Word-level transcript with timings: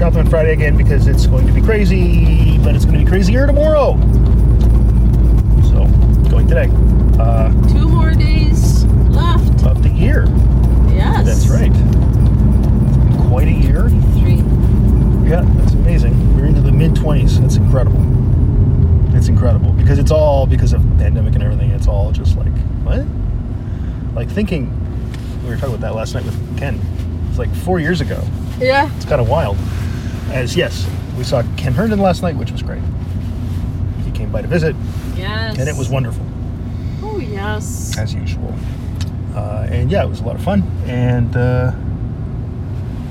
shopping 0.00 0.20
on 0.20 0.30
Friday 0.30 0.54
again 0.54 0.78
because 0.78 1.06
it's 1.06 1.26
going 1.26 1.46
to 1.46 1.52
be 1.52 1.60
crazy, 1.60 2.56
but 2.64 2.74
it's 2.74 2.86
going 2.86 2.98
to 2.98 3.04
be 3.04 3.06
crazier 3.06 3.46
tomorrow. 3.46 4.00
So, 5.68 5.84
going 6.30 6.48
today. 6.48 6.70
Uh, 7.20 7.50
Two 7.68 7.86
more 7.86 8.14
days 8.14 8.86
left. 9.10 9.62
of 9.66 9.82
the 9.82 9.90
year. 9.90 10.24
Yes. 10.88 11.26
That's 11.26 11.48
right. 11.48 11.70
Quite 13.28 13.48
a 13.48 13.52
year. 13.52 13.90
Three. 14.16 14.36
Yeah, 15.28 15.44
that's 15.58 15.74
amazing. 15.74 16.34
We're 16.34 16.46
into 16.46 16.62
the 16.62 16.72
mid 16.72 16.92
20s. 16.92 17.36
That's 17.38 17.56
incredible. 17.56 18.00
It's 19.14 19.28
incredible 19.28 19.72
because 19.72 19.98
it's 19.98 20.10
all 20.10 20.46
because 20.46 20.72
of 20.72 20.80
pandemic 20.96 21.34
and 21.34 21.42
everything. 21.42 21.72
It's 21.72 21.86
all 21.86 22.10
just 22.10 22.38
like, 22.38 22.56
what? 22.84 23.04
Like 24.14 24.30
thinking, 24.30 24.70
we 25.42 25.50
were 25.50 25.56
talking 25.56 25.74
about 25.74 25.82
that 25.82 25.94
last 25.94 26.14
night 26.14 26.24
with 26.24 26.58
Ken. 26.58 26.80
It's 27.28 27.38
like 27.38 27.54
four 27.54 27.80
years 27.80 28.00
ago. 28.00 28.22
Yeah. 28.58 28.90
It's 28.96 29.04
kind 29.04 29.20
of 29.20 29.28
wild. 29.28 29.58
As 30.30 30.56
yes, 30.56 30.88
we 31.18 31.24
saw 31.24 31.42
Ken 31.56 31.72
Herndon 31.72 31.98
last 31.98 32.22
night, 32.22 32.36
which 32.36 32.50
was 32.52 32.62
great. 32.62 32.82
He 34.04 34.10
came 34.12 34.30
by 34.30 34.42
to 34.42 34.48
visit, 34.48 34.76
Yes. 35.16 35.58
and 35.58 35.68
it 35.68 35.76
was 35.76 35.88
wonderful 35.90 36.24
Oh 37.02 37.18
yes. 37.18 37.96
as 37.98 38.14
usual. 38.14 38.54
Uh, 39.34 39.66
and 39.70 39.90
yeah, 39.90 40.02
it 40.04 40.08
was 40.08 40.20
a 40.20 40.24
lot 40.24 40.36
of 40.36 40.42
fun. 40.42 40.62
And 40.86 41.36
uh, 41.36 41.72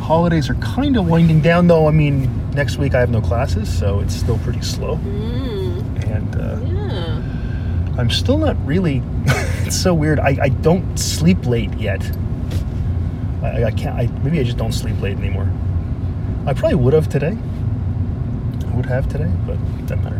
holidays 0.01 0.49
are 0.49 0.55
kind 0.55 0.97
of 0.97 1.07
winding 1.07 1.41
down, 1.41 1.67
though. 1.67 1.87
I 1.87 1.91
mean, 1.91 2.29
next 2.51 2.77
week 2.77 2.93
I 2.95 2.99
have 2.99 3.09
no 3.09 3.21
classes, 3.21 3.69
so 3.69 3.99
it's 3.99 4.13
still 4.15 4.37
pretty 4.39 4.61
slow. 4.61 4.97
Mm. 4.97 6.09
And 6.11 6.35
uh, 6.35 6.59
Yeah. 6.73 7.99
I'm 7.99 8.09
still 8.09 8.37
not 8.37 8.55
really. 8.65 9.01
it's 9.65 9.79
so 9.79 9.93
weird. 9.93 10.19
I, 10.19 10.37
I 10.41 10.49
don't 10.49 10.97
sleep 10.97 11.45
late 11.45 11.73
yet. 11.77 12.01
I, 13.43 13.65
I 13.65 13.71
can't. 13.71 13.97
I, 13.97 14.07
maybe 14.23 14.39
I 14.39 14.43
just 14.43 14.57
don't 14.57 14.73
sleep 14.73 14.99
late 15.01 15.17
anymore. 15.17 15.49
I 16.45 16.53
probably 16.53 16.75
would 16.75 16.93
have 16.93 17.09
today. 17.09 17.37
I 18.67 18.75
would 18.75 18.85
have 18.85 19.07
today, 19.09 19.29
but 19.45 19.55
it 19.55 19.85
doesn't 19.87 20.03
matter. 20.03 20.19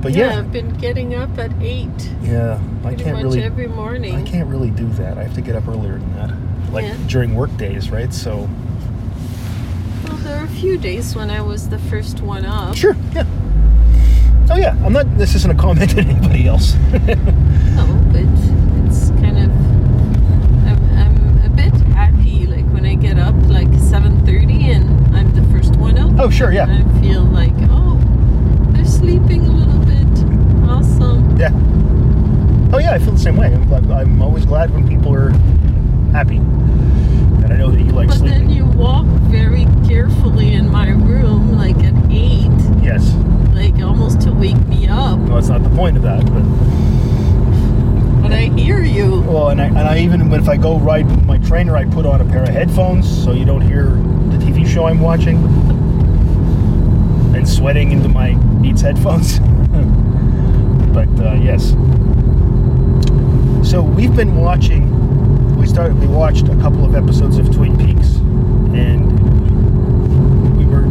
But 0.00 0.12
yeah, 0.12 0.32
yeah, 0.32 0.38
I've 0.40 0.50
been 0.52 0.70
getting 0.78 1.14
up 1.14 1.38
at 1.38 1.52
eight 1.62 1.88
yeah, 2.22 2.58
I 2.84 2.94
can't 2.94 3.12
much 3.14 3.22
really. 3.22 3.42
every 3.44 3.68
morning. 3.68 4.14
I 4.16 4.22
can't 4.24 4.48
really 4.48 4.70
do 4.70 4.88
that. 4.94 5.16
I 5.18 5.22
have 5.22 5.34
to 5.34 5.40
get 5.40 5.54
up 5.54 5.68
earlier 5.68 5.98
than 5.98 6.14
that, 6.16 6.72
like 6.72 6.84
Yeah. 6.86 6.96
during 7.06 7.34
work 7.36 7.56
days, 7.56 7.90
right? 7.90 8.12
So 8.12 8.48
Well, 10.08 10.16
there 10.18 10.38
are 10.40 10.44
a 10.44 10.48
few 10.48 10.76
days 10.76 11.14
when 11.14 11.30
I 11.30 11.40
was 11.40 11.68
the 11.68 11.78
first 11.78 12.20
one 12.20 12.44
up. 12.44 12.74
sure, 12.74 12.96
yeah. 13.14 13.24
Oh 14.50 14.56
yeah, 14.56 14.76
I'm 14.84 14.92
not. 14.92 15.06
This 15.16 15.36
isn't 15.36 15.50
a 15.50 15.54
comment 15.54 15.92
on 15.96 16.00
anybody 16.08 16.48
else. 16.48 16.74
No, 16.74 17.86
but 18.10 18.24
it's 18.86 19.10
kind 19.22 19.38
of. 19.38 19.50
I'm, 20.66 20.98
I'm 20.98 21.44
a 21.44 21.48
bit 21.48 21.72
happy, 21.94 22.46
like 22.48 22.66
when 22.74 22.84
I 22.84 22.96
get 22.96 23.18
up 23.20 23.36
like 23.46 23.68
7:30 23.68 24.64
and 24.64 25.16
I'm 25.16 25.32
the 25.32 25.44
first 25.56 25.76
one 25.76 25.96
up. 25.96 26.01
Oh 26.18 26.30
sure, 26.30 26.52
yeah, 26.52 26.66
I 26.68 27.00
feel 27.00 27.22
like, 27.24 27.52
oh, 27.70 27.98
they're 28.72 28.84
sleeping 28.84 29.46
a 29.46 29.50
little 29.52 29.84
bit. 29.84 30.68
Awesome. 30.68 31.36
yeah. 31.38 31.50
Oh 32.74 32.78
yeah, 32.78 32.92
I 32.94 32.98
feel 32.98 33.12
the 33.12 33.18
same 33.18 33.36
way. 33.36 33.46
I'm, 33.52 33.66
glad- 33.66 33.90
I'm 33.90 34.22
always 34.22 34.46
glad 34.46 34.70
when 34.72 34.86
people 34.88 35.12
are 35.14 35.30
happy, 36.12 36.36
and 36.36 37.52
I 37.52 37.56
know 37.56 37.70
that 37.70 37.80
you 37.80 37.92
like 37.92 38.08
But 38.08 38.18
sleeping. 38.18 38.38
then 38.48 38.50
you 38.50 38.64
walk 38.66 39.06
very 39.30 39.66
carefully 39.86 40.54
in 40.54 40.70
my 40.70 40.88
room, 40.90 41.56
like 41.56 41.76
at 41.78 41.94
eight, 42.10 42.50
yes. 42.82 43.12
like 43.54 43.74
almost 43.82 44.20
to 44.22 44.32
wake 44.32 44.56
me 44.68 44.88
up. 44.88 45.18
Well, 45.20 45.34
that's 45.36 45.48
not 45.48 45.62
the 45.62 45.70
point 45.70 45.96
of 45.96 46.02
that, 46.02 46.24
but 46.26 46.42
But 48.22 48.32
I 48.32 48.42
hear 48.58 48.80
you. 48.82 49.20
well, 49.22 49.48
and 49.50 49.60
I 49.60 49.66
and 49.66 49.78
I 49.78 49.98
even 49.98 50.32
if 50.32 50.48
I 50.48 50.56
go 50.56 50.78
ride 50.78 51.26
my 51.26 51.38
trainer, 51.38 51.76
I 51.76 51.84
put 51.84 52.06
on 52.06 52.20
a 52.20 52.24
pair 52.24 52.42
of 52.42 52.48
headphones 52.48 53.06
so 53.24 53.32
you 53.32 53.44
don't 53.44 53.60
hear 53.62 53.84
the 54.30 54.38
TV 54.38 54.66
show 54.66 54.86
I'm 54.86 55.00
watching, 55.00 55.36
and 57.42 57.48
sweating 57.48 57.90
into 57.90 58.08
my 58.08 58.34
Beats 58.60 58.82
headphones. 58.82 59.40
but 60.94 61.08
uh, 61.18 61.34
yes. 61.42 61.70
So 63.68 63.82
we've 63.82 64.14
been 64.14 64.36
watching. 64.36 65.56
We 65.56 65.66
started. 65.66 65.98
We 65.98 66.06
watched 66.06 66.46
a 66.46 66.54
couple 66.60 66.84
of 66.84 66.94
episodes 66.94 67.38
of 67.38 67.52
Twin 67.52 67.76
Peaks, 67.76 68.14
and 68.76 69.10
we 70.56 70.64
were. 70.64 70.84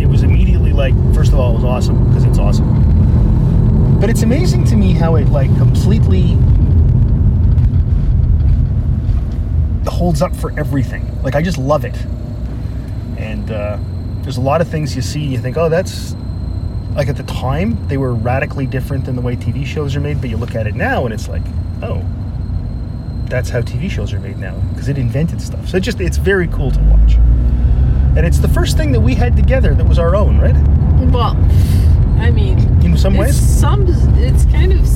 It 0.00 0.06
was 0.06 0.24
immediately 0.24 0.72
like. 0.72 0.92
First 1.14 1.32
of 1.32 1.38
all, 1.38 1.52
it 1.52 1.54
was 1.54 1.64
awesome 1.64 2.08
because 2.08 2.24
it's 2.24 2.38
awesome. 2.38 4.00
But 4.00 4.10
it's 4.10 4.22
amazing 4.22 4.64
to 4.66 4.76
me 4.76 4.94
how 4.94 5.14
it 5.14 5.28
like 5.28 5.56
completely 5.56 6.36
holds 9.86 10.20
up 10.20 10.34
for 10.34 10.50
everything. 10.58 11.22
Like 11.22 11.36
I 11.36 11.42
just 11.42 11.58
love 11.58 11.84
it. 11.84 11.94
And 13.18 13.52
uh, 13.52 13.78
there's 14.22 14.36
a 14.36 14.40
lot 14.40 14.60
of 14.60 14.68
things 14.68 14.94
you 14.96 15.02
see, 15.02 15.20
you 15.20 15.38
think, 15.38 15.56
oh, 15.56 15.68
that's 15.68 16.14
like 16.94 17.08
at 17.08 17.16
the 17.16 17.22
time 17.24 17.88
they 17.88 17.96
were 17.96 18.14
radically 18.14 18.66
different 18.66 19.04
than 19.06 19.16
the 19.16 19.22
way 19.22 19.34
TV 19.36 19.64
shows 19.66 19.96
are 19.96 20.00
made. 20.00 20.20
But 20.20 20.30
you 20.30 20.36
look 20.36 20.54
at 20.54 20.66
it 20.66 20.74
now, 20.74 21.04
and 21.04 21.12
it's 21.14 21.28
like, 21.28 21.42
oh, 21.82 22.04
that's 23.26 23.48
how 23.48 23.62
TV 23.62 23.90
shows 23.90 24.12
are 24.12 24.20
made 24.20 24.38
now 24.38 24.54
because 24.72 24.88
it 24.88 24.98
invented 24.98 25.40
stuff. 25.40 25.68
So 25.68 25.76
it 25.78 25.80
just 25.80 26.00
it's 26.00 26.18
very 26.18 26.48
cool 26.48 26.70
to 26.70 26.80
watch. 26.80 27.14
And 28.14 28.26
it's 28.26 28.38
the 28.38 28.48
first 28.48 28.76
thing 28.76 28.92
that 28.92 29.00
we 29.00 29.14
had 29.14 29.36
together 29.36 29.74
that 29.74 29.86
was 29.86 29.98
our 29.98 30.14
own, 30.14 30.38
right? 30.38 30.54
Well, 31.10 31.34
I 32.20 32.30
mean, 32.30 32.58
In 32.84 32.96
some 32.98 33.16
ways. 33.16 33.36
some. 33.40 33.86
It's 34.18 34.44
kind 34.46 34.72
of 34.72 34.86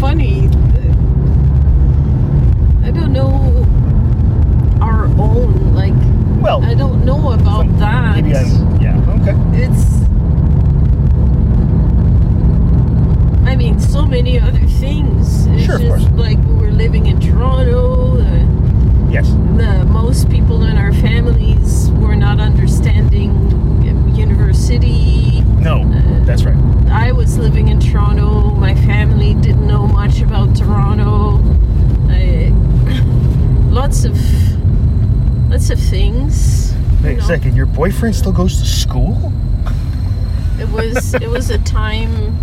funny. 0.00 0.46
I 2.82 2.90
don't 2.90 3.12
know 3.12 3.66
our 4.80 5.04
own. 5.20 5.74
Like, 5.74 5.92
Well, 6.40 6.64
I 6.64 6.74
don't 6.74 7.04
know 7.04 7.32
about 7.32 7.66
some- 7.66 7.78
that. 7.78 8.16
maybe 8.16 8.36
I'm. 8.36 8.80
Yeah. 8.80 8.96
Okay. 9.20 9.36
It's. 9.64 10.00
I 13.46 13.56
mean, 13.56 13.78
so 13.80 14.04
many 14.06 14.38
other 14.40 14.58
things. 14.66 15.46
It's 15.46 15.64
Sure, 15.64 15.74
of 15.76 15.80
just 15.82 16.08
course. 16.08 16.18
like 16.18 16.38
we're 16.58 16.70
living 16.70 17.06
in 17.06 17.20
Toronto. 17.20 18.18
Uh, 18.20 18.46
Yes. 19.10 19.28
the 19.56 19.84
most 19.86 20.28
people 20.30 20.62
in 20.62 20.76
our 20.78 20.92
families 20.92 21.90
were 22.00 22.14
not 22.16 22.38
understanding 22.40 23.30
university. 24.14 25.42
No. 25.58 25.84
That's 26.24 26.44
right. 26.44 26.56
I 26.90 27.12
was 27.12 27.36
living 27.38 27.68
in 27.68 27.80
Toronto. 27.80 28.50
My 28.50 28.74
family 28.74 29.34
didn't 29.34 29.66
know 29.66 29.86
much 29.86 30.20
about 30.20 30.54
Toronto. 30.54 31.40
I, 32.08 32.52
lots 33.70 34.04
of 34.04 34.14
lots 35.50 35.70
of 35.70 35.78
things. 35.80 36.72
Wait 37.02 37.14
a 37.14 37.16
know. 37.16 37.26
second. 37.26 37.56
Your 37.56 37.66
boyfriend 37.66 38.14
still 38.14 38.32
goes 38.32 38.58
to 38.60 38.66
school? 38.66 39.32
It 40.58 40.68
was 40.68 41.14
it 41.14 41.28
was 41.28 41.50
a 41.50 41.58
time 41.58 42.36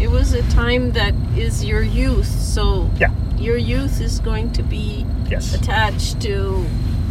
it 0.00 0.08
was 0.10 0.32
a 0.32 0.42
time 0.50 0.92
that 0.92 1.12
is 1.36 1.64
your 1.64 1.82
youth. 1.82 2.26
So 2.26 2.88
Yeah. 2.98 3.10
your 3.38 3.56
youth 3.56 4.00
is 4.00 4.20
going 4.20 4.52
to 4.52 4.62
be 4.62 5.04
Yes. 5.28 5.54
attached 5.54 6.20
to 6.22 6.64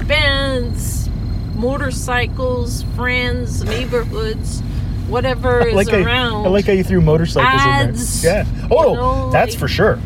bands, 0.08 1.10
motorcycles, 1.56 2.84
friends, 2.96 3.64
neighborhoods, 3.64 4.62
whatever 5.08 5.64
I 5.64 5.68
is 5.68 5.74
like 5.76 5.90
how, 5.90 5.98
around. 5.98 6.46
I 6.46 6.50
like 6.50 6.66
how 6.66 6.74
you 6.74 6.84
threw 6.84 7.02
motorcycles 7.02 7.62
Ads, 7.62 8.24
in 8.24 8.30
there. 8.32 8.46
Yeah. 8.46 8.68
Oh, 8.72 8.90
you 8.92 8.96
know, 8.96 9.32
that's 9.32 9.52
like- 9.52 9.60
for 9.60 9.68
sure. 9.68 10.00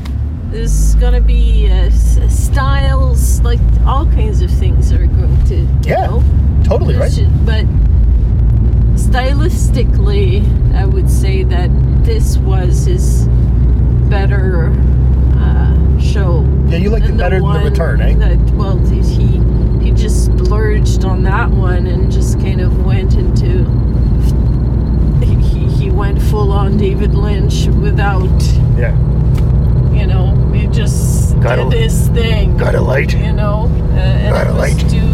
There's 0.52 0.96
gonna 0.96 1.22
be 1.22 1.70
uh, 1.70 1.74
s- 1.86 2.18
styles, 2.52 3.42
like 3.42 3.60
all 3.86 4.06
kinds 4.08 4.42
of 4.42 4.52
things 4.52 4.92
are 4.92 5.06
going 5.06 5.46
to, 5.46 5.56
you 5.56 5.70
Yeah, 5.84 6.08
know. 6.08 6.24
Totally 6.64 6.96
right. 6.96 7.12
Ju- 7.12 7.28
But 7.46 7.66
stylistically, 8.96 10.44
I 10.76 10.86
would 10.86 11.10
say 11.10 11.44
that 11.44 11.70
this 12.04 12.38
was 12.38 12.86
his 12.86 13.28
better 14.10 14.70
uh, 15.38 16.00
show. 16.00 16.44
Yeah, 16.68 16.78
you 16.78 16.90
liked 16.90 17.06
it 17.06 17.18
better 17.18 17.40
than 17.40 17.54
the 17.54 17.70
return, 17.70 18.02
eh? 18.02 18.16
That, 18.16 18.38
well, 18.56 18.78
he 18.78 19.02
he 19.84 19.92
just 19.92 20.26
splurged 20.26 21.04
on 21.06 21.24
that 21.24 21.50
one 21.50 21.88
and 21.88 22.12
just 22.12 22.40
kind 22.40 22.62
of 22.62 22.86
went 22.86 23.16
into. 23.16 23.66
He- 25.26 25.68
he 25.68 25.90
went 25.90 26.22
full 26.22 26.52
on 26.52 26.78
David 26.78 27.14
Lynch 27.16 27.66
without, 27.68 28.30
Yeah. 28.78 28.96
Gotta- 31.58 31.70
this 31.70 32.08
thing 32.10 32.58
Got 32.58 32.76
a 32.76 32.82
light. 32.82 33.14
you 33.18 33.34
know, 33.34 33.70
uh, 33.94 34.00
and 34.00 34.34
Got 34.34 34.48
it 34.48 34.50
a 34.52 34.54
light. 34.54 34.80
too 34.90 35.08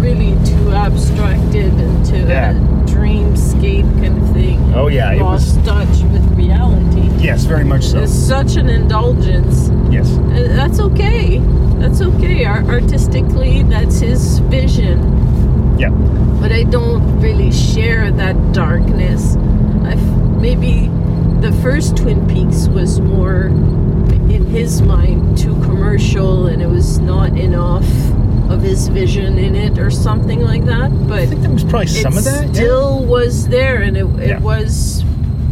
really 0.00 0.34
too 0.44 0.72
abstracted 0.72 1.72
into 1.78 2.18
Yeah. 2.26 2.52
a 2.52 2.54
dreamscape 2.86 3.84
kind 4.02 4.16
of 4.22 4.30
thing. 4.30 4.58
Oh, 4.74 4.88
yeah, 4.88 5.12
it 5.12 5.22
was- 5.22 5.56
touch 5.64 6.02
with 6.12 6.24
reality. 6.36 7.08
Yes, 7.18 7.44
very 7.44 7.64
much 7.64 7.84
so. 7.84 7.98
It's 7.98 8.12
such 8.12 8.56
an 8.56 8.68
indulgence. 8.70 9.70
Yes. 9.90 10.08
Uh, 10.16 10.48
That's 10.56 10.80
okay. 10.80 11.40
That's 11.78 12.00
okay. 12.00 12.44
Ar- 12.46 12.64
artistically, 12.68 13.62
that's 13.64 14.00
his 14.00 14.38
vision. 14.50 14.98
Yeah. 15.78 15.90
But 16.40 16.52
I 16.52 16.62
don't 16.62 17.20
really 17.20 17.50
share 17.52 18.10
that 18.12 18.36
darkness. 18.52 19.36
I 19.84 19.92
f- 19.92 20.00
maybe 20.40 20.90
the 21.40 21.52
first 21.52 21.96
Twin 21.96 22.26
Peaks 22.26 22.68
was 22.68 23.00
more, 23.00 23.50
his 24.50 24.82
mind, 24.82 25.38
too 25.38 25.54
commercial, 25.62 26.46
and 26.48 26.60
it 26.62 26.66
was 26.66 26.98
not 26.98 27.36
enough 27.38 27.86
of 28.50 28.62
his 28.62 28.88
vision 28.88 29.38
in 29.38 29.54
it 29.54 29.78
or 29.78 29.90
something 29.90 30.40
like 30.40 30.64
that. 30.64 30.90
But 31.08 31.20
I 31.20 31.26
think 31.26 31.42
there 31.42 31.50
was 31.50 31.62
probably 31.64 31.86
some 31.86 32.16
of 32.18 32.24
that. 32.24 32.46
yeah. 32.48 32.52
still 32.52 33.04
was 33.04 33.48
there, 33.48 33.82
and 33.82 33.96
it, 33.96 34.06
it 34.20 34.28
Yeah. 34.28 34.40
was 34.40 35.04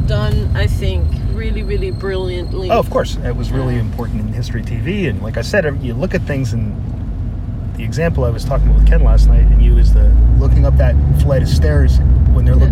done. 0.07 0.51
I 0.57 0.67
think 0.67 1.07
really, 1.33 1.63
really 1.63 1.91
brilliantly. 1.93 2.71
Oh, 2.71 2.79
of 2.79 2.91
course, 2.91 3.17
it 3.25 3.37
was 3.37 3.53
really 3.53 3.77
important 3.79 4.21
in 4.21 4.29
history 4.33 4.63
TV. 4.63 5.09
And 5.09 5.23
like 5.23 5.37
I 5.37 5.43
said, 5.43 5.65
you 5.83 5.95
look 5.95 6.15
at 6.15 6.23
things 6.23 6.53
and 6.53 6.75
the 7.77 7.85
example 7.85 8.25
I 8.25 8.31
was 8.31 8.45
talking 8.45 8.67
about 8.67 8.81
with 8.81 8.89
Ken 8.89 9.05
last 9.05 9.29
night, 9.29 9.43
and 9.43 9.63
you 9.63 9.79
is 9.79 9.95
the 9.95 10.09
looking 10.41 10.67
up 10.67 10.77
that 10.79 10.97
flight 11.23 11.43
of 11.43 11.49
stairs 11.49 12.01
when 12.33 12.45
they're 12.45 12.55
Yeah. 12.55 12.61
looking 12.65 12.68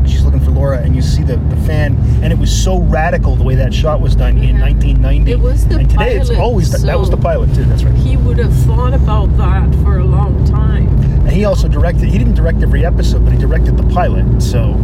and 0.86 0.94
you 0.94 1.02
see 1.02 1.22
the, 1.22 1.36
the 1.36 1.56
fan, 1.66 1.96
and 2.22 2.32
it 2.32 2.38
was 2.38 2.50
so 2.50 2.78
radical 2.78 3.34
the 3.34 3.42
way 3.42 3.56
that 3.56 3.74
shot 3.74 4.00
was 4.00 4.14
done 4.14 4.38
in 4.38 4.58
1990. 4.60 5.32
It 5.32 5.40
was 5.40 5.66
the 5.66 5.78
and 5.78 5.90
today 5.90 6.16
it's 6.16 6.30
pilot, 6.30 6.40
always 6.42 6.82
that 6.82 6.98
was 6.98 7.10
the 7.10 7.16
pilot 7.16 7.52
too. 7.54 7.64
That's 7.64 7.82
right. 7.82 7.94
He 7.96 8.16
would 8.16 8.38
have 8.38 8.54
thought 8.60 8.94
about 8.94 9.36
that 9.36 9.74
for 9.82 9.98
a 9.98 10.04
long 10.04 10.46
time. 10.46 10.86
And 11.26 11.30
he 11.30 11.44
also 11.44 11.66
directed. 11.68 12.08
He 12.08 12.16
didn't 12.18 12.34
direct 12.34 12.62
every 12.62 12.86
episode, 12.86 13.24
but 13.24 13.32
he 13.32 13.38
directed 13.38 13.76
the 13.76 13.82
pilot. 13.92 14.40
So, 14.40 14.74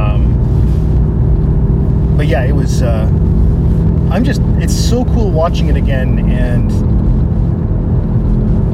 um, 0.00 0.32
but 2.16 2.26
yeah, 2.26 2.42
it 2.44 2.52
was. 2.52 2.82
Uh, 2.82 3.08
I'm 4.10 4.24
just. 4.24 4.40
It's 4.56 4.74
so 4.74 5.04
cool 5.04 5.30
watching 5.30 5.68
it 5.68 5.76
again, 5.76 6.30
and 6.30 6.70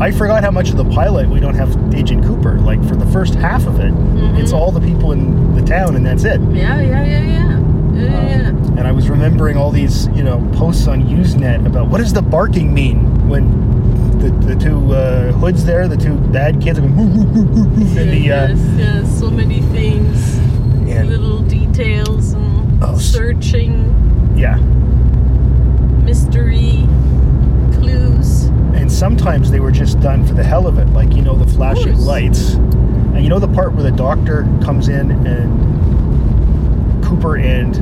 I 0.01 0.13
forgot 0.13 0.45
how 0.45 0.51
much 0.51 0.71
of 0.71 0.77
the 0.77 0.85
pilot 0.85 1.29
we 1.29 1.41
don't 1.41 1.55
have 1.57 1.77
Agent 1.95 2.25
Cooper. 2.25 2.59
Like 2.61 2.83
for 2.87 2.95
the 2.97 3.07
first 3.07 3.35
half 3.35 3.67
of 3.67 3.81
it, 3.81 3.93
it's 4.41 4.53
all 4.53 4.71
the 4.71 4.81
people 4.81 5.13
in 5.13 5.55
the 5.57 5.63
town, 5.63 5.97
and 5.97 6.07
that's 6.07 6.25
it. 6.25 6.41
Yeah, 6.53 6.81
yeah, 6.81 7.05
yeah, 7.05 7.23
yeah. 7.23 7.59
Yeah, 7.95 8.29
yeah. 8.29 8.49
And 8.79 8.81
I 8.87 8.93
was 8.93 9.09
remembering 9.11 9.57
all 9.57 9.73
these, 9.73 10.07
you 10.09 10.23
know, 10.23 10.39
posts 10.55 10.87
on 10.87 11.03
Usenet 11.05 11.67
about 11.67 11.89
what 11.89 11.99
does 11.99 12.13
the 12.13 12.23
barking 12.23 12.73
mean 12.73 13.29
when 13.29 13.51
the, 14.21 14.31
the 14.47 14.55
two 14.55 14.93
uh, 14.95 15.33
hoods 15.33 15.65
there, 15.65 15.89
the 15.89 15.97
two 15.97 16.15
bad 16.17 16.61
kids, 16.63 16.79
are 16.79 16.83
going, 16.83 16.97
and 16.99 18.11
the 18.11 18.31
uh, 18.33 18.49
yes, 18.49 18.59
yes, 18.77 19.19
so 19.19 19.31
many 19.31 19.63
things, 19.63 20.37
and 20.89 21.09
little 21.09 21.41
details 21.43 22.35
and 22.35 22.83
Oh, 22.85 22.97
searching, 22.97 23.75
yeah, 24.37 24.59
mystery, 26.05 26.87
clues. 27.73 28.18
And 28.89 28.97
sometimes 28.97 29.51
they 29.51 29.61
were 29.61 29.71
just 29.71 30.01
done 30.01 30.27
for 30.27 30.33
the 30.33 30.43
hell 30.43 30.67
of 30.67 30.79
it, 30.79 30.87
like 30.95 31.13
you 31.15 31.21
know 31.21 31.35
the 31.37 31.47
flashing 31.47 31.95
lights, 31.99 32.55
and 32.55 33.23
you 33.23 33.29
know 33.29 33.39
the 33.39 33.47
part 33.49 33.75
where 33.75 33.83
the 33.83 33.93
doctor 33.93 34.45
comes 34.65 34.89
in 34.89 35.11
and 35.27 37.05
Cooper 37.05 37.37
and 37.37 37.77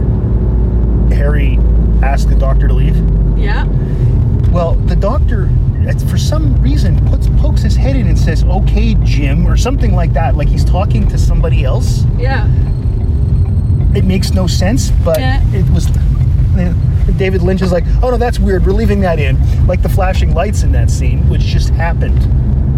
Harry 1.12 1.60
ask 2.02 2.28
the 2.28 2.34
doctor 2.34 2.66
to 2.66 2.74
leave. 2.74 2.96
Yeah, 3.38 3.66
Well, 4.50 4.74
the 4.74 4.96
doctor, 4.96 5.48
for 6.08 6.18
some 6.18 6.60
reason, 6.60 6.98
puts 7.06 7.28
pokes 7.40 7.62
his 7.62 7.76
head 7.76 7.94
in 7.94 8.08
and 8.08 8.18
says, 8.18 8.42
"Okay, 8.42 8.94
Jim," 9.04 9.46
or 9.46 9.56
something 9.56 9.94
like 9.94 10.12
that, 10.14 10.36
like 10.36 10.48
he's 10.48 10.64
talking 10.64 11.06
to 11.06 11.16
somebody 11.18 11.62
else. 11.64 12.04
yeah, 12.18 12.48
It 13.94 14.04
makes 14.04 14.34
no 14.34 14.48
sense, 14.48 14.90
but 15.04 15.20
Yeah. 15.20 15.40
it 15.52 15.70
was. 15.70 15.86
David 17.18 17.42
Lynch 17.42 17.62
is 17.62 17.72
like, 17.72 17.84
"Oh 18.02 18.10
no, 18.10 18.16
that's 18.16 18.38
weird. 18.38 18.66
We're 18.66 18.72
leaving 18.72 19.00
that 19.00 19.18
in." 19.18 19.36
Like 19.66 19.82
the 19.82 19.88
flashing 19.88 20.34
lights 20.34 20.62
in 20.62 20.72
that 20.72 20.90
scene, 20.90 21.28
which 21.28 21.42
just 21.42 21.70
happened. 21.70 22.20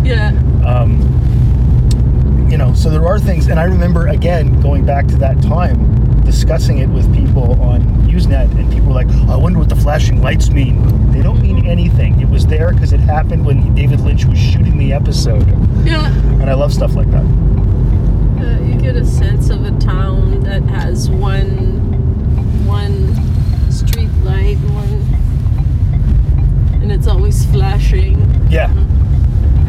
yeah. 0.07 0.29
Um, 0.65 2.47
you 2.51 2.57
know, 2.57 2.73
so 2.75 2.89
there 2.91 3.05
are 3.07 3.19
things, 3.19 3.49
and 3.49 3.59
I 3.61 3.65
remember 3.65 4.07
again 4.09 4.61
going 4.61 4.85
back 4.87 5.07
to 5.09 5.17
that 5.17 5.43
time, 5.43 6.23
discussing 6.25 6.79
it 6.79 6.89
with 6.89 7.13
people 7.15 7.61
on 7.63 7.83
Usenet, 8.09 8.51
and 8.59 8.71
people 8.73 8.89
were 8.89 8.95
like, 8.95 9.09
"I 9.29 9.37
wonder 9.37 9.59
what 9.59 9.69
the 9.69 9.77
flashing 9.77 10.23
lights 10.23 10.51
mean." 10.51 11.11
They 11.13 11.21
don't 11.23 11.43
mean 11.43 11.67
anything. 11.67 12.21
It 12.21 12.29
was 12.29 12.47
there 12.47 12.73
because 12.73 12.93
it 12.93 13.01
happened 13.01 13.45
when 13.45 13.75
David 13.75 14.01
Lynch 14.01 14.25
was 14.25 14.39
shooting 14.39 14.79
the 14.79 14.93
episode, 14.93 15.47
Yeah, 15.85 16.07
and 16.41 16.49
I 16.49 16.55
love 16.55 16.73
stuff 16.73 16.95
like 16.95 17.11
that. 17.11 17.25
uh, 17.25 18.61
you 18.65 18.75
get 18.81 18.95
a 18.97 19.05
sense 19.05 19.51
of 19.51 19.65
a 19.65 19.73
town 19.81 20.41
that 20.45 20.63
has 20.65 21.11
one, 21.11 22.67
one 22.67 23.15
street 23.70 24.11
light, 24.25 24.56
one, 24.59 25.03
and 26.82 26.93
it's 26.93 27.06
always 27.06 27.44
flashing. 27.47 28.19
Yeah. 28.50 28.70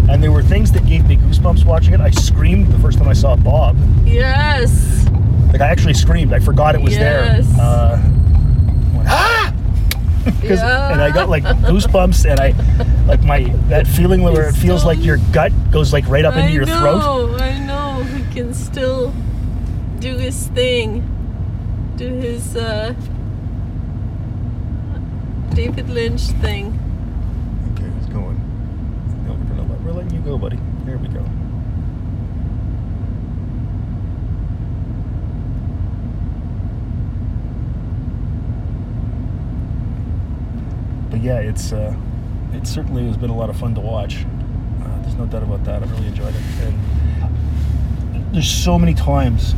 And 0.10 0.24
there 0.24 0.32
were 0.32 0.42
things 0.44 0.72
that 0.72 0.86
gave 0.88 1.06
me 1.08 1.18
goosebumps 1.18 1.66
watching 1.66 1.94
it. 1.94 2.00
I 2.02 2.10
screamed 2.12 2.72
the 2.72 2.80
first 2.80 2.98
time 2.98 3.08
I 3.08 3.14
saw 3.14 3.36
Bob. 3.36 3.78
Yes, 4.06 5.08
Like 5.52 5.62
I 5.62 5.68
actually 5.68 5.94
screamed. 5.94 6.34
I 6.34 6.40
forgot 6.40 6.76
it 6.76 6.82
was 6.82 6.94
Yes. 6.94 7.46
there. 7.48 7.62
Uh, 7.62 8.02
went, 8.96 9.08
ah! 9.10 9.54
Yeah. 10.44 10.92
And 10.92 11.02
I 11.02 11.12
got 11.12 11.30
like 11.30 11.44
goosebumps, 11.44 12.30
and 12.30 12.40
I 12.40 12.54
like 13.08 13.24
my 13.24 13.44
that 13.70 13.88
feeling 13.88 14.22
where 14.22 14.48
it 14.50 14.54
feels 14.54 14.84
like 14.86 15.04
your 15.04 15.18
gut 15.32 15.52
goes 15.72 15.92
like 15.94 16.08
right 16.08 16.26
up 16.26 16.36
into 16.36 16.50
I 16.50 16.52
your 16.52 16.66
know, 16.66 17.28
throat. 17.30 17.42
I 17.42 17.58
know. 17.60 18.04
He 18.04 18.34
can 18.34 18.54
still 18.54 19.14
do 20.00 20.18
his 20.18 20.48
thing, 20.50 21.04
do 21.98 22.08
his 22.08 22.56
uh, 22.56 22.94
David 25.60 25.90
Lynch 25.90 26.22
thing. 26.40 26.68
Okay, 27.74 27.92
it's 27.98 28.06
going. 28.06 28.38
No, 29.28 29.34
we're 29.34 29.44
gonna 29.44 29.70
let, 29.70 29.82
we're 29.82 29.92
letting 29.92 30.14
you 30.14 30.22
go, 30.22 30.38
buddy. 30.38 30.58
Here 30.86 30.98
we 30.98 31.10
go. 31.10 31.22
But 41.10 41.20
yeah, 41.20 41.40
it's 41.40 41.74
uh, 41.74 41.94
it 42.54 42.66
certainly 42.66 43.06
has 43.08 43.18
been 43.18 43.30
a 43.30 43.36
lot 43.36 43.50
of 43.50 43.58
fun 43.58 43.76
to 43.76 43.82
watch. 43.82 44.24
Uh, 44.82 45.02
there's 45.02 45.16
no 45.16 45.26
doubt 45.26 45.44
about 45.44 45.66
that. 45.66 45.84
I 45.84 45.86
really 45.88 46.08
enjoyed 46.08 46.36
it, 46.36 46.42
and 46.62 48.34
there's 48.34 48.50
so 48.50 48.80
many 48.80 48.94
times 48.94 49.54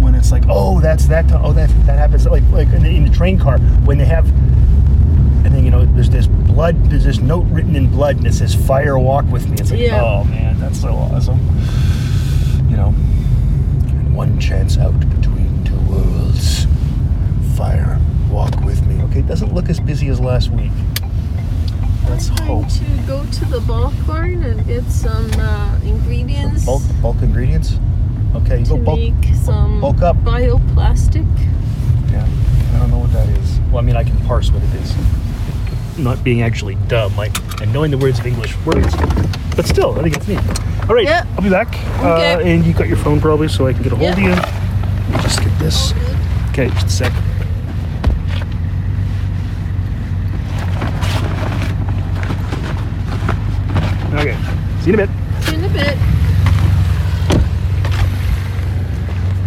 when 0.00 0.14
it's 0.14 0.32
like, 0.32 0.44
oh, 0.48 0.80
that's 0.80 1.06
that. 1.06 1.28
Time. 1.28 1.44
Oh, 1.44 1.52
that 1.52 1.68
that 1.86 1.98
happens. 1.98 2.26
Like 2.26 2.44
like 2.50 2.68
in 2.68 2.82
the, 2.82 2.88
in 2.90 3.04
the 3.04 3.10
train 3.10 3.38
car 3.38 3.58
when 3.58 3.98
they 3.98 4.04
have 4.04 4.26
and 5.44 5.54
then 5.54 5.64
you 5.64 5.70
know 5.70 5.84
there's 5.86 6.10
this 6.10 6.26
blood 6.26 6.74
there's 6.90 7.04
this 7.04 7.20
note 7.20 7.44
written 7.46 7.76
in 7.76 7.88
blood 7.90 8.16
and 8.16 8.26
it 8.26 8.34
says 8.34 8.54
fire 8.54 8.98
walk 8.98 9.24
with 9.26 9.48
me 9.48 9.56
it's 9.58 9.70
like 9.70 9.80
Yeah. 9.80 10.02
oh 10.02 10.24
man 10.24 10.58
that's 10.58 10.80
so 10.80 10.88
awesome 10.88 11.38
you 12.68 12.76
know 12.76 12.90
one 14.12 14.38
chance 14.40 14.76
out 14.76 14.98
between 14.98 15.64
two 15.64 15.78
worlds 15.90 16.66
fire 17.56 17.98
walk 18.30 18.60
with 18.62 18.84
me 18.86 19.00
okay 19.04 19.20
it 19.20 19.26
doesn't 19.28 19.54
look 19.54 19.68
as 19.68 19.78
busy 19.80 20.08
as 20.08 20.18
last 20.20 20.50
week 20.50 20.72
let's 22.08 22.28
I'm 22.30 22.36
going 22.36 22.64
hope 22.64 22.68
to 22.72 23.06
go 23.06 23.24
to 23.24 23.44
the 23.46 23.60
bulk 23.60 23.94
barn 24.06 24.42
and 24.42 24.66
get 24.66 24.84
some 24.90 25.30
uh, 25.38 25.78
ingredients 25.84 26.66
bulk 26.66 26.82
bulk 27.00 27.22
ingredients 27.22 27.78
okay 28.34 28.62
to 28.62 28.70
go 28.70 28.76
bulk 28.78 28.98
make 28.98 29.34
some 29.34 29.80
bulk 29.80 30.02
up. 30.02 30.16
bioplastic. 30.18 31.26
yeah 32.10 32.26
i 32.74 32.78
don't 32.78 32.90
know 32.90 32.98
what 32.98 33.12
that 33.12 33.28
is 33.28 33.58
well 33.70 33.78
i 33.78 33.80
mean 33.82 33.96
i 33.96 34.04
can 34.04 34.16
parse 34.26 34.50
what 34.50 34.62
it 34.62 34.74
is 34.74 34.94
not 35.98 36.22
being 36.22 36.42
actually 36.42 36.76
dumb 36.86 37.14
like 37.16 37.34
and 37.60 37.72
knowing 37.72 37.90
the 37.90 37.98
words 37.98 38.18
of 38.18 38.26
english 38.26 38.54
words 38.64 38.94
but 39.56 39.66
still 39.66 39.98
i 39.98 40.02
think 40.02 40.16
it's 40.16 40.28
neat 40.28 40.38
all 40.88 40.94
right 40.94 41.04
Yeah. 41.04 41.24
i'll 41.36 41.42
be 41.42 41.50
back 41.50 41.68
uh, 42.02 42.40
and 42.44 42.64
you 42.64 42.72
got 42.72 42.86
your 42.88 42.96
phone 42.98 43.20
probably 43.20 43.48
so 43.48 43.66
i 43.66 43.72
can 43.72 43.82
get 43.82 43.92
a 43.92 43.96
hold 43.96 44.16
Yeah. 44.18 44.32
of 44.32 45.08
you 45.10 45.22
just 45.22 45.40
get 45.40 45.58
this 45.58 45.92
okay 46.50 46.68
just 46.70 46.86
a 46.86 46.90
sec 46.90 47.12
okay 54.14 54.36
see 54.80 54.90
you 54.90 54.94
in 54.94 55.00
a 55.00 55.06
bit 55.06 55.10
See 55.44 55.52
you 55.52 55.58
in 55.58 55.64
a 55.64 55.68
bit. 55.68 56.17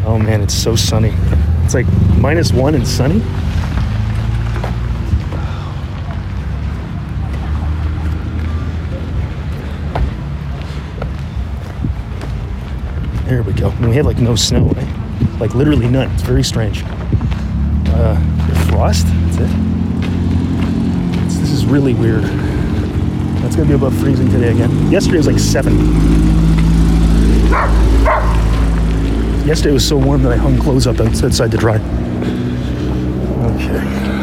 Oh 0.05 0.17
man 0.17 0.41
it's 0.41 0.53
so 0.53 0.75
sunny 0.75 1.13
it's 1.63 1.73
like 1.73 1.85
minus 2.17 2.51
one 2.51 2.75
and 2.75 2.87
sunny 2.87 3.21
There 13.31 13.43
we 13.43 13.53
go. 13.53 13.69
And 13.69 13.87
we 13.87 13.95
have 13.95 14.05
like 14.05 14.17
no 14.17 14.35
snow, 14.35 14.73
like 15.39 15.55
literally 15.55 15.87
none. 15.87 16.11
It's 16.11 16.21
very 16.21 16.43
strange. 16.43 16.83
Uh, 17.87 18.19
frost. 18.67 19.07
That's 19.07 19.37
it. 19.37 19.49
It's, 21.23 21.37
this 21.37 21.51
is 21.51 21.65
really 21.65 21.93
weird. 21.93 22.23
That's 23.41 23.55
gonna 23.55 23.69
be 23.69 23.75
above 23.75 23.97
freezing 23.99 24.29
today 24.29 24.51
again. 24.51 24.91
Yesterday 24.91 25.15
was 25.15 25.27
like 25.27 25.39
seven. 25.39 25.77
Yesterday 29.51 29.73
was 29.73 29.85
so 29.85 29.97
warm 29.97 30.23
that 30.23 30.31
I 30.31 30.37
hung 30.37 30.57
clothes 30.57 30.87
up 30.87 30.97
outside 31.01 31.51
to 31.51 31.57
dry. 31.57 31.75
Okay. 33.51 34.20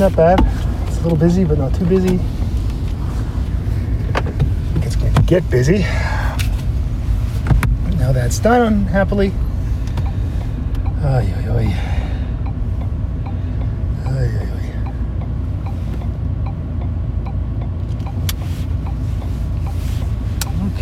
Not 0.00 0.16
bad. 0.16 0.40
It's 0.88 0.96
a 0.98 1.02
little 1.02 1.18
busy, 1.18 1.44
but 1.44 1.58
not 1.58 1.74
too 1.74 1.84
busy. 1.84 2.18
It's 4.76 4.96
going 4.96 5.12
to 5.12 5.22
get 5.22 5.48
busy. 5.50 5.80
Now 7.98 8.10
that's 8.10 8.38
done, 8.38 8.86
happily. 8.86 9.30
Ay, 11.04 11.30
ay, 11.36 11.50
ay. 11.50 11.86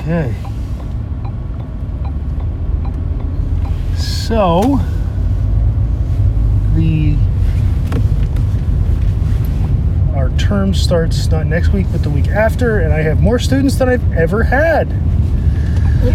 Okay. 0.01 0.35
So, 3.97 4.81
the 6.77 7.17
our 10.19 10.31
term 10.49 10.73
starts 10.73 11.27
not 11.29 11.47
next 11.47 11.75
week 11.75 11.87
but 11.93 12.03
the 12.03 12.09
week 12.09 12.29
after 12.29 12.81
and 12.81 12.91
I 12.91 13.03
have 13.03 13.21
more 13.21 13.39
students 13.39 13.77
than 13.77 13.91
I've 13.91 14.13
ever 14.13 14.43
had. 14.43 14.89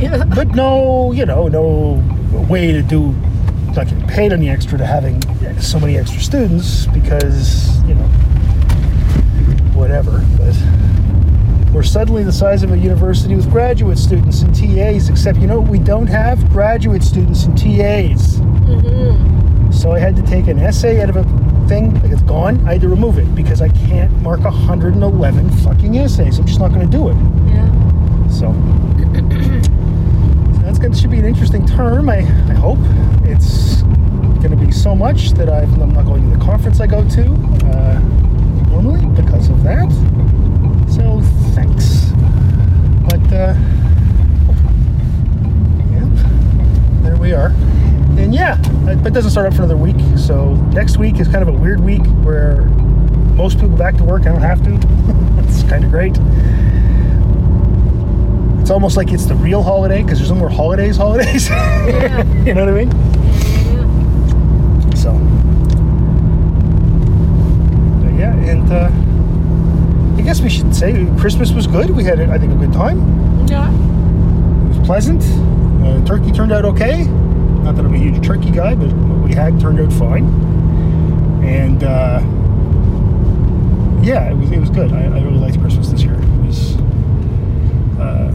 Yeah. 0.01 0.23
But 0.23 0.55
no, 0.55 1.11
you 1.11 1.27
know, 1.27 1.47
no 1.47 2.03
way 2.49 2.71
to 2.71 2.81
do 2.81 3.11
not 3.75 3.87
getting 3.87 4.07
paid 4.07 4.33
any 4.33 4.49
extra 4.49 4.75
to 4.79 4.85
having 4.87 5.21
so 5.61 5.79
many 5.79 5.99
extra 5.99 6.19
students 6.19 6.87
because, 6.87 7.79
you 7.83 7.93
know, 7.93 8.07
whatever. 9.75 10.25
But 10.37 10.55
we're 11.71 11.83
suddenly 11.83 12.23
the 12.23 12.33
size 12.33 12.63
of 12.63 12.71
a 12.71 12.77
university 12.77 13.35
with 13.35 13.51
graduate 13.51 13.99
students 13.99 14.41
and 14.41 14.55
TAs, 14.55 15.09
except 15.09 15.37
you 15.37 15.45
know 15.47 15.59
we 15.59 15.77
don't 15.77 16.07
have? 16.07 16.49
Graduate 16.49 17.03
students 17.03 17.43
and 17.43 17.55
TAs. 17.55 18.37
Mm-hmm. 18.37 19.71
So 19.71 19.91
I 19.91 19.99
had 19.99 20.15
to 20.15 20.23
take 20.23 20.47
an 20.47 20.57
essay 20.57 21.03
out 21.03 21.09
of 21.11 21.17
a 21.17 21.52
thing, 21.67 21.93
like 22.01 22.11
it's 22.11 22.21
gone. 22.23 22.65
I 22.67 22.73
had 22.73 22.81
to 22.81 22.89
remove 22.89 23.17
it 23.17 23.33
because 23.35 23.61
I 23.61 23.69
can't 23.69 24.11
mark 24.21 24.41
111 24.41 25.49
fucking 25.57 25.97
essays. 25.97 26.39
I'm 26.39 26.45
just 26.45 26.59
not 26.59 26.69
going 26.73 26.89
to 26.89 26.97
do 26.97 27.09
it. 27.09 27.15
Yeah. 27.47 27.67
So, 28.29 28.51
so 30.55 30.61
that's 30.61 30.79
going 30.79 30.91
to 30.91 30.97
should 30.97 31.11
be 31.11 31.19
an 31.19 31.25
interesting 31.25 31.65
term. 31.65 32.09
I, 32.09 32.19
I 32.19 32.53
hope 32.53 32.79
it's 33.23 33.81
going 34.43 34.51
to 34.51 34.57
be 34.57 34.71
so 34.71 34.95
much 34.95 35.31
that 35.31 35.49
I've, 35.49 35.71
I'm 35.81 35.93
not 35.93 36.05
going 36.05 36.29
to 36.29 36.37
the 36.37 36.43
conference 36.43 36.79
I 36.79 36.87
go 36.87 37.07
to 37.07 37.23
uh, 37.67 37.99
normally 38.69 39.05
because 39.21 39.49
of 39.49 39.63
that. 39.63 39.89
So 40.89 41.21
thanks. 41.53 42.11
But 43.09 43.33
uh, 43.33 43.55
yep, 45.91 46.09
there 47.03 47.17
we 47.17 47.33
are. 47.33 47.51
And 48.23 48.33
yeah, 48.33 48.55
but 48.85 49.07
it 49.07 49.13
doesn't 49.13 49.31
start 49.31 49.47
up 49.47 49.53
for 49.53 49.63
another 49.63 49.75
week. 49.75 49.97
So 50.17 50.53
next 50.71 50.95
week 50.95 51.19
is 51.19 51.27
kind 51.27 51.41
of 51.41 51.49
a 51.49 51.51
weird 51.51 51.81
week 51.81 52.05
where 52.23 52.61
most 53.35 53.59
people 53.59 53.75
back 53.75 53.97
to 53.97 54.03
work. 54.05 54.21
I 54.21 54.29
don't 54.29 54.39
have 54.39 54.63
to. 54.63 54.73
it's 55.43 55.63
kind 55.63 55.83
of 55.83 55.91
great. 55.91 56.17
It's 58.61 58.69
almost 58.69 58.95
like 58.95 59.11
it's 59.11 59.25
the 59.25 59.35
real 59.35 59.61
holiday 59.61 60.03
because 60.03 60.19
there's 60.19 60.31
no 60.31 60.37
more 60.37 60.49
holidays. 60.49 60.95
Holidays. 60.95 61.49
Yeah. 61.83 62.23
you 62.45 62.53
know 62.53 62.65
what 62.65 62.73
I 62.73 62.85
mean? 62.85 62.91
Yeah. 63.73 64.95
So, 64.95 65.11
but 68.05 68.13
yeah, 68.17 68.33
and 68.49 68.71
uh, 68.71 68.89
I 70.17 70.21
guess 70.21 70.39
we 70.39 70.49
should 70.49 70.73
say 70.73 71.05
Christmas 71.19 71.51
was 71.51 71.67
good. 71.67 71.89
We 71.89 72.05
had, 72.05 72.21
I 72.21 72.37
think, 72.37 72.53
a 72.53 72.55
good 72.55 72.71
time. 72.71 72.99
Yeah. 73.47 73.69
It 73.69 74.77
was 74.77 74.87
pleasant. 74.87 75.23
Uh, 75.83 76.05
turkey 76.05 76.31
turned 76.31 76.53
out 76.53 76.63
okay. 76.63 77.05
Not 77.63 77.75
that 77.75 77.85
I'm 77.85 77.93
a 77.93 77.97
huge 77.97 78.25
turkey 78.25 78.51
guy, 78.51 78.75
but 78.75 78.91
what 78.93 79.27
we 79.27 79.33
had 79.33 79.59
turned 79.59 79.79
out 79.79 79.91
fine. 79.93 80.25
And 81.43 81.83
uh, 81.83 82.19
yeah, 84.03 84.29
it 84.29 84.35
was 84.35 84.51
it 84.51 84.59
was 84.59 84.69
good. 84.69 84.91
I, 84.91 85.03
I 85.05 85.21
really 85.21 85.37
liked 85.37 85.59
Christmas 85.59 85.87
this 85.89 86.03
year. 86.03 86.13
It 86.13 86.45
was, 86.45 86.75
uh, 87.99 88.31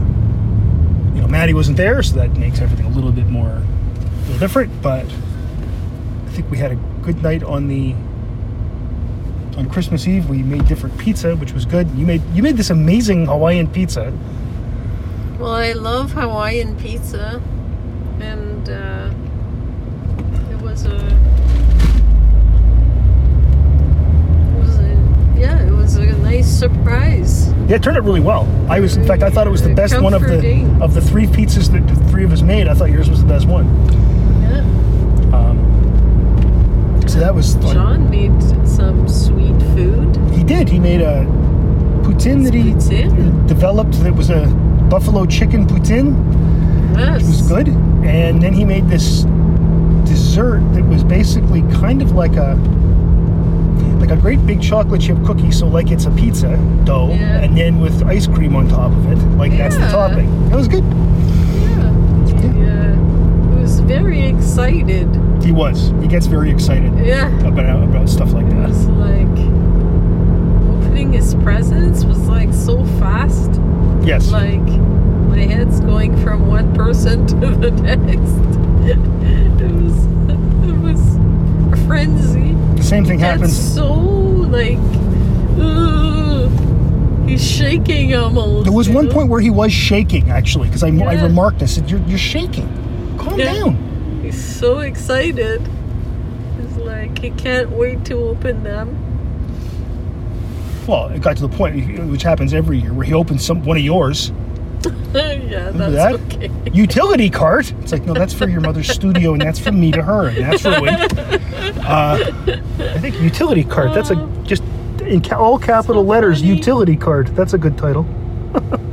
you 1.15 1.21
know, 1.21 1.27
Maddie 1.27 1.53
wasn't 1.53 1.77
there, 1.77 2.01
so 2.01 2.15
that 2.15 2.35
makes 2.37 2.59
everything 2.59 2.87
a 2.87 2.89
little 2.89 3.11
bit 3.11 3.27
more 3.27 3.61
little 4.23 4.39
different. 4.39 4.81
But 4.81 5.05
I 5.05 6.29
think 6.31 6.49
we 6.49 6.57
had 6.57 6.71
a 6.71 6.75
good 7.03 7.21
night 7.21 7.43
on 7.43 7.67
the 7.67 7.93
on 9.57 9.69
Christmas 9.69 10.07
Eve. 10.07 10.27
We 10.29 10.41
made 10.41 10.67
different 10.67 10.97
pizza, 10.97 11.35
which 11.35 11.53
was 11.53 11.65
good. 11.65 11.87
You 11.91 12.05
made 12.05 12.23
you 12.33 12.41
made 12.41 12.57
this 12.57 12.71
amazing 12.71 13.27
Hawaiian 13.27 13.67
pizza. 13.67 14.11
Well, 15.39 15.53
I 15.53 15.73
love 15.73 16.13
Hawaiian 16.13 16.75
pizza, 16.77 17.41
and 18.19 18.58
uh, 18.69 19.11
it 20.51 20.61
was 20.61 20.85
a, 20.85 20.95
it 24.47 24.59
was 24.59 24.77
a, 24.79 25.33
yeah, 25.37 25.65
it 25.67 25.71
was 25.71 25.95
a 25.95 26.05
nice 26.19 26.47
surprise. 26.47 27.51
Yeah, 27.67 27.75
it 27.75 27.83
turned 27.83 27.97
out 27.97 28.03
really 28.03 28.19
well. 28.19 28.47
I 28.69 28.79
was, 28.79 28.95
in 28.97 29.05
fact, 29.05 29.23
I 29.23 29.29
thought 29.29 29.47
it 29.47 29.51
was 29.51 29.61
the 29.61 29.73
best 29.73 29.99
one 30.01 30.13
of 30.13 30.21
the 30.21 30.27
Comforting. 30.27 30.81
of 30.81 30.93
the 30.93 31.01
three 31.01 31.25
pizzas 31.27 31.71
that 31.71 31.85
the 31.87 31.95
three 32.09 32.23
of 32.23 32.31
us 32.31 32.41
made. 32.41 32.67
I 32.67 32.73
thought 32.73 32.89
yours 32.89 33.09
was 33.09 33.21
the 33.21 33.27
best 33.27 33.47
one. 33.47 33.65
Yeah. 34.41 34.59
Um, 35.35 37.01
so 37.07 37.19
that 37.19 37.33
was 37.33 37.55
John 37.55 38.09
made 38.09 38.31
some 38.67 39.07
sweet 39.07 39.59
food. 39.75 40.15
he 40.33 40.43
did. 40.43 40.67
He 40.69 40.79
made 40.79 41.01
a 41.01 41.25
poutine 42.03 42.43
that 42.43 42.53
he 42.53 42.71
Poutine. 42.73 43.47
developed. 43.47 43.93
That 44.03 44.15
was 44.15 44.29
a 44.29 44.47
buffalo 44.89 45.25
chicken 45.25 45.67
poutine. 45.67 46.15
Yes. 46.97 47.21
It 47.23 47.27
was 47.27 47.41
good. 47.47 47.67
And 48.03 48.41
then 48.41 48.53
he 48.53 48.63
made 48.65 48.87
this 48.87 49.23
dessert 50.05 50.61
that 50.73 50.83
was 50.85 51.03
basically 51.03 51.61
kind 51.79 52.01
of 52.01 52.11
like 52.13 52.35
a 52.35 52.55
like 53.99 54.11
a 54.11 54.15
great 54.15 54.43
big 54.45 54.61
chocolate 54.61 55.01
chip 55.01 55.17
cookie. 55.25 55.51
So 55.51 55.67
like 55.67 55.91
it's 55.91 56.05
a 56.05 56.11
pizza 56.11 56.57
dough, 56.85 57.09
Yeah. 57.09 57.39
and 57.41 57.57
then 57.57 57.79
with 57.81 58.01
ice 58.03 58.27
cream 58.27 58.55
on 58.55 58.67
top 58.67 58.91
of 58.91 59.11
it. 59.11 59.17
Like 59.37 59.51
that's 59.57 59.75
the 59.75 59.81
Yeah. 59.81 59.91
topping. 59.91 60.49
That 60.49 60.55
was 60.57 60.67
good. 60.67 60.83
Yeah. 60.83 61.91
yeah. 62.41 62.95
He, 62.95 63.57
uh, 63.57 63.61
was 63.61 63.79
very 63.81 64.21
excited. 64.25 65.07
He 65.43 65.51
was. 65.51 65.93
He 66.01 66.07
gets 66.07 66.25
very 66.27 66.49
excited 66.49 66.93
Yeah. 67.05 67.27
about 67.45 67.83
about 67.83 68.09
stuff 68.09 68.31
like 68.33 68.45
It 68.45 68.55
that. 68.55 68.69
was 68.69 68.87
like 68.87 69.37
opening 70.71 71.13
his 71.13 71.35
presents 71.35 72.03
was 72.05 72.27
like 72.27 72.53
so 72.53 72.83
fast. 72.99 73.59
Yes. 74.01 74.31
Like 74.31 74.65
my 75.39 75.45
head's 75.45 75.79
going 75.79 76.21
from 76.21 76.47
one 76.47 76.73
person 76.75 77.25
to 77.27 77.35
the 77.35 77.71
next. 77.81 78.35
It 78.89 79.71
was 79.71 80.05
it 80.69 80.77
was 80.81 81.15
a 81.73 81.85
frenzy. 81.87 82.51
The 82.75 82.83
same 82.83 83.05
thing 83.05 83.19
happens. 83.19 83.57
so 83.57 83.93
like 83.93 84.77
ugh, 85.59 86.51
he's 87.29 87.45
shaking 87.45 88.15
almost. 88.15 88.65
There 88.65 88.73
was 88.73 88.89
one 88.89 89.09
point 89.09 89.29
where 89.29 89.39
he 89.39 89.49
was 89.49 89.71
shaking 89.71 90.29
actually, 90.29 90.67
because 90.67 90.83
I, 90.83 90.87
I 90.89 91.21
remarked. 91.23 91.61
I 91.63 91.67
said, 91.67 91.89
"You're 91.89 92.01
you're 92.01 92.17
shaking. 92.17 92.67
Calm 93.17 93.39
Yeah. 93.39 93.53
down." 93.53 94.21
He's 94.21 94.43
so 94.43 94.79
excited. 94.79 95.61
He's 96.59 96.75
like 96.77 97.17
he 97.17 97.29
can't 97.31 97.69
wait 97.71 98.03
to 98.05 98.15
open 98.15 98.63
them. 98.63 99.05
Well, 100.85 101.07
it 101.09 101.21
got 101.21 101.37
to 101.37 101.47
the 101.47 101.55
point, 101.55 102.09
which 102.09 102.23
happens 102.23 102.53
every 102.53 102.79
year, 102.79 102.91
where 102.93 103.05
he 103.05 103.13
opens 103.13 103.45
some 103.45 103.63
one 103.63 103.77
of 103.77 103.83
yours. 103.83 104.33
Yeah, 104.85 105.67
Remember 105.67 105.91
that's 105.91 106.17
that? 106.17 106.35
okay. 106.35 106.51
utility 106.71 107.29
cart. 107.29 107.71
It's 107.81 107.91
like, 107.91 108.03
no, 108.05 108.13
that's 108.13 108.33
for 108.33 108.47
your 108.47 108.61
mother's 108.61 108.89
studio, 108.89 109.33
and 109.33 109.41
that's 109.41 109.59
from 109.59 109.79
me 109.79 109.91
to 109.91 110.01
her, 110.03 110.27
and 110.27 110.37
that's 110.37 110.63
ruined. 110.65 111.19
Uh, 111.85 112.17
I 112.79 112.97
think 112.99 113.19
utility 113.21 113.63
cart. 113.63 113.93
That's 113.93 114.09
a 114.11 114.15
just 114.43 114.63
in 115.01 115.21
ca- 115.21 115.37
all 115.39 115.57
capital 115.59 116.03
So 116.03 116.07
letters. 116.07 116.39
funny. 116.41 116.53
Utility 116.55 116.95
cart. 116.95 117.35
That's 117.35 117.53
a 117.53 117.57
good 117.57 117.77
title. 117.77 118.05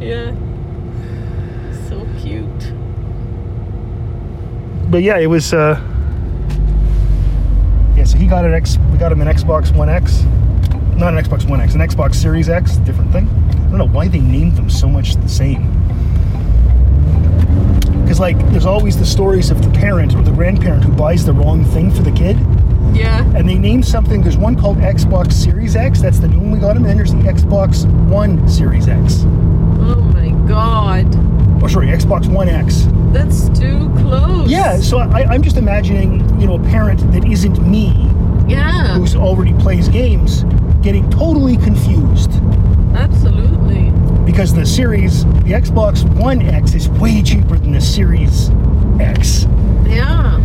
Yeah. 0.00 0.34
So 1.88 2.06
cute. 2.20 2.72
But 4.90 5.02
yeah, 5.02 5.16
it 5.18 5.28
was. 5.28 5.54
Uh, 5.54 5.80
yeah, 7.96 8.04
so 8.04 8.18
he 8.18 8.26
got 8.26 8.44
an 8.44 8.52
X. 8.52 8.76
We 8.92 8.98
got 8.98 9.12
him 9.12 9.22
an 9.22 9.28
Xbox 9.28 9.74
One 9.74 9.88
X, 9.88 10.24
not 10.98 11.14
an 11.16 11.24
Xbox 11.24 11.48
One 11.48 11.60
X, 11.62 11.72
an 11.74 11.80
Xbox 11.80 12.16
Series 12.16 12.50
X, 12.50 12.76
different 12.78 13.12
thing. 13.12 13.26
I 13.74 13.76
don't 13.76 13.88
know 13.88 13.92
why 13.92 14.06
they 14.06 14.20
named 14.20 14.54
them 14.54 14.70
so 14.70 14.88
much 14.88 15.16
the 15.16 15.28
same. 15.28 15.68
Because 18.02 18.20
like, 18.20 18.38
there's 18.52 18.66
always 18.66 18.96
the 18.96 19.04
stories 19.04 19.50
of 19.50 19.60
the 19.64 19.70
parent 19.76 20.14
or 20.14 20.22
the 20.22 20.30
grandparent 20.30 20.84
who 20.84 20.92
buys 20.92 21.24
the 21.26 21.32
wrong 21.32 21.64
thing 21.64 21.90
for 21.90 22.02
the 22.02 22.12
kid. 22.12 22.36
Yeah. 22.94 23.24
and 23.34 23.48
they 23.48 23.56
named 23.58 23.84
something. 23.84 24.22
There's 24.22 24.36
one 24.36 24.54
called 24.54 24.76
Xbox 24.76 25.32
Series 25.32 25.74
X. 25.74 26.00
That's 26.00 26.20
the 26.20 26.28
new 26.28 26.38
one 26.38 26.52
we 26.52 26.60
got 26.60 26.76
him. 26.76 26.84
And 26.84 26.90
then 26.90 26.96
there's 26.96 27.10
the 27.10 27.18
Xbox 27.22 27.84
One 28.08 28.48
Series 28.48 28.86
X. 28.86 29.22
Oh 29.24 30.00
my 30.14 30.28
god. 30.46 31.06
Oh, 31.60 31.66
sorry, 31.66 31.88
Xbox 31.88 32.28
One 32.28 32.48
X. 32.48 32.84
That's 33.10 33.48
too 33.58 33.90
close. 33.98 34.48
Yeah. 34.48 34.76
So 34.76 34.98
I, 34.98 35.24
I'm 35.24 35.42
just 35.42 35.56
imagining, 35.56 36.20
you 36.40 36.46
know, 36.46 36.54
a 36.54 36.62
parent 36.62 37.00
that 37.12 37.24
isn't 37.24 37.60
me, 37.66 37.88
Yeah. 38.46 38.96
who 38.98 39.18
already 39.18 39.52
plays 39.54 39.88
games, 39.88 40.44
getting 40.82 41.10
totally 41.10 41.56
confused 41.56 42.30
Absolutely. 42.30 42.34
because 42.34 42.52
the 42.52 42.53
Series, 44.74 45.24
the 45.24 45.52
Xbox 45.52 46.02
One 46.18 46.42
X, 46.42 46.74
is 46.74 46.88
way 46.88 47.22
cheaper 47.22 47.56
than 47.56 47.72
the 47.72 47.80
Series 47.80 48.50
X. 49.00 49.46
Yeah. 49.86 50.40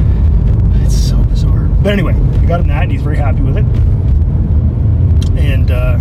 It's 0.83 0.95
so 0.95 1.17
bizarre. 1.23 1.65
But 1.81 1.93
anyway, 1.93 2.13
we 2.13 2.45
got 2.45 2.59
him 2.59 2.67
that, 2.67 2.83
and 2.83 2.91
he's 2.91 3.01
very 3.01 3.17
happy 3.17 3.41
with 3.41 3.57
it. 3.57 3.65
and 5.37 5.71
uh, 5.71 5.97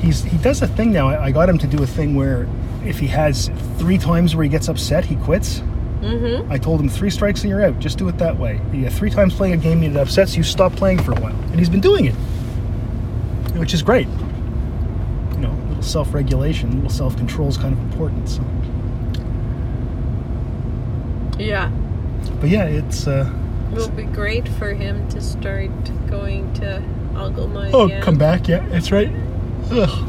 he's 0.00 0.22
he 0.24 0.36
does 0.38 0.60
a 0.62 0.66
thing 0.66 0.92
now. 0.92 1.08
I, 1.08 1.26
I 1.26 1.30
got 1.32 1.48
him 1.48 1.58
to 1.58 1.66
do 1.66 1.82
a 1.82 1.86
thing 1.86 2.14
where 2.14 2.46
if 2.84 2.98
he 2.98 3.06
has 3.06 3.50
three 3.78 3.96
times 3.98 4.36
where 4.36 4.42
he 4.44 4.50
gets 4.50 4.68
upset, 4.68 5.04
he 5.04 5.16
quits. 5.16 5.60
Mm-hmm. 6.00 6.52
I 6.52 6.58
told 6.58 6.80
him 6.80 6.88
three 6.90 7.08
strikes 7.08 7.40
and 7.40 7.48
you're 7.50 7.64
out. 7.64 7.78
Just 7.78 7.96
do 7.96 8.06
it 8.08 8.18
that 8.18 8.36
way. 8.38 8.60
You 8.72 8.90
three 8.90 9.08
times 9.08 9.34
playing 9.34 9.54
a 9.54 9.56
game 9.56 9.82
and 9.82 9.96
it 9.96 9.98
upsets 9.98 10.36
you, 10.36 10.42
stop 10.42 10.74
playing 10.74 11.02
for 11.02 11.12
a 11.12 11.20
while. 11.20 11.34
And 11.34 11.58
he's 11.58 11.70
been 11.70 11.80
doing 11.80 12.04
it, 12.04 12.14
which 13.56 13.72
is 13.72 13.82
great. 13.82 14.06
You 15.32 15.38
know, 15.40 15.50
a 15.50 15.64
little 15.68 15.73
self-regulation, 15.84 16.74
little 16.76 16.90
self-control 16.90 17.48
is 17.48 17.56
kind 17.56 17.72
of 17.72 17.78
important. 17.80 18.28
So, 18.28 18.42
Yeah. 21.38 21.70
but 22.40 22.48
yeah, 22.48 22.64
it's. 22.64 23.06
Uh, 23.06 23.30
It 23.72 23.78
will 23.78 23.88
be 23.90 24.04
great 24.04 24.46
for 24.48 24.72
him 24.72 25.08
to 25.08 25.20
start 25.20 25.70
going 26.08 26.52
to 26.54 26.82
Algoma 27.16 27.70
oh, 27.72 27.86
again. 27.86 28.02
come 28.02 28.16
back. 28.16 28.46
Yeah, 28.48 28.64
that's 28.68 28.92
right. 28.92 29.10
Ugh. 29.72 30.08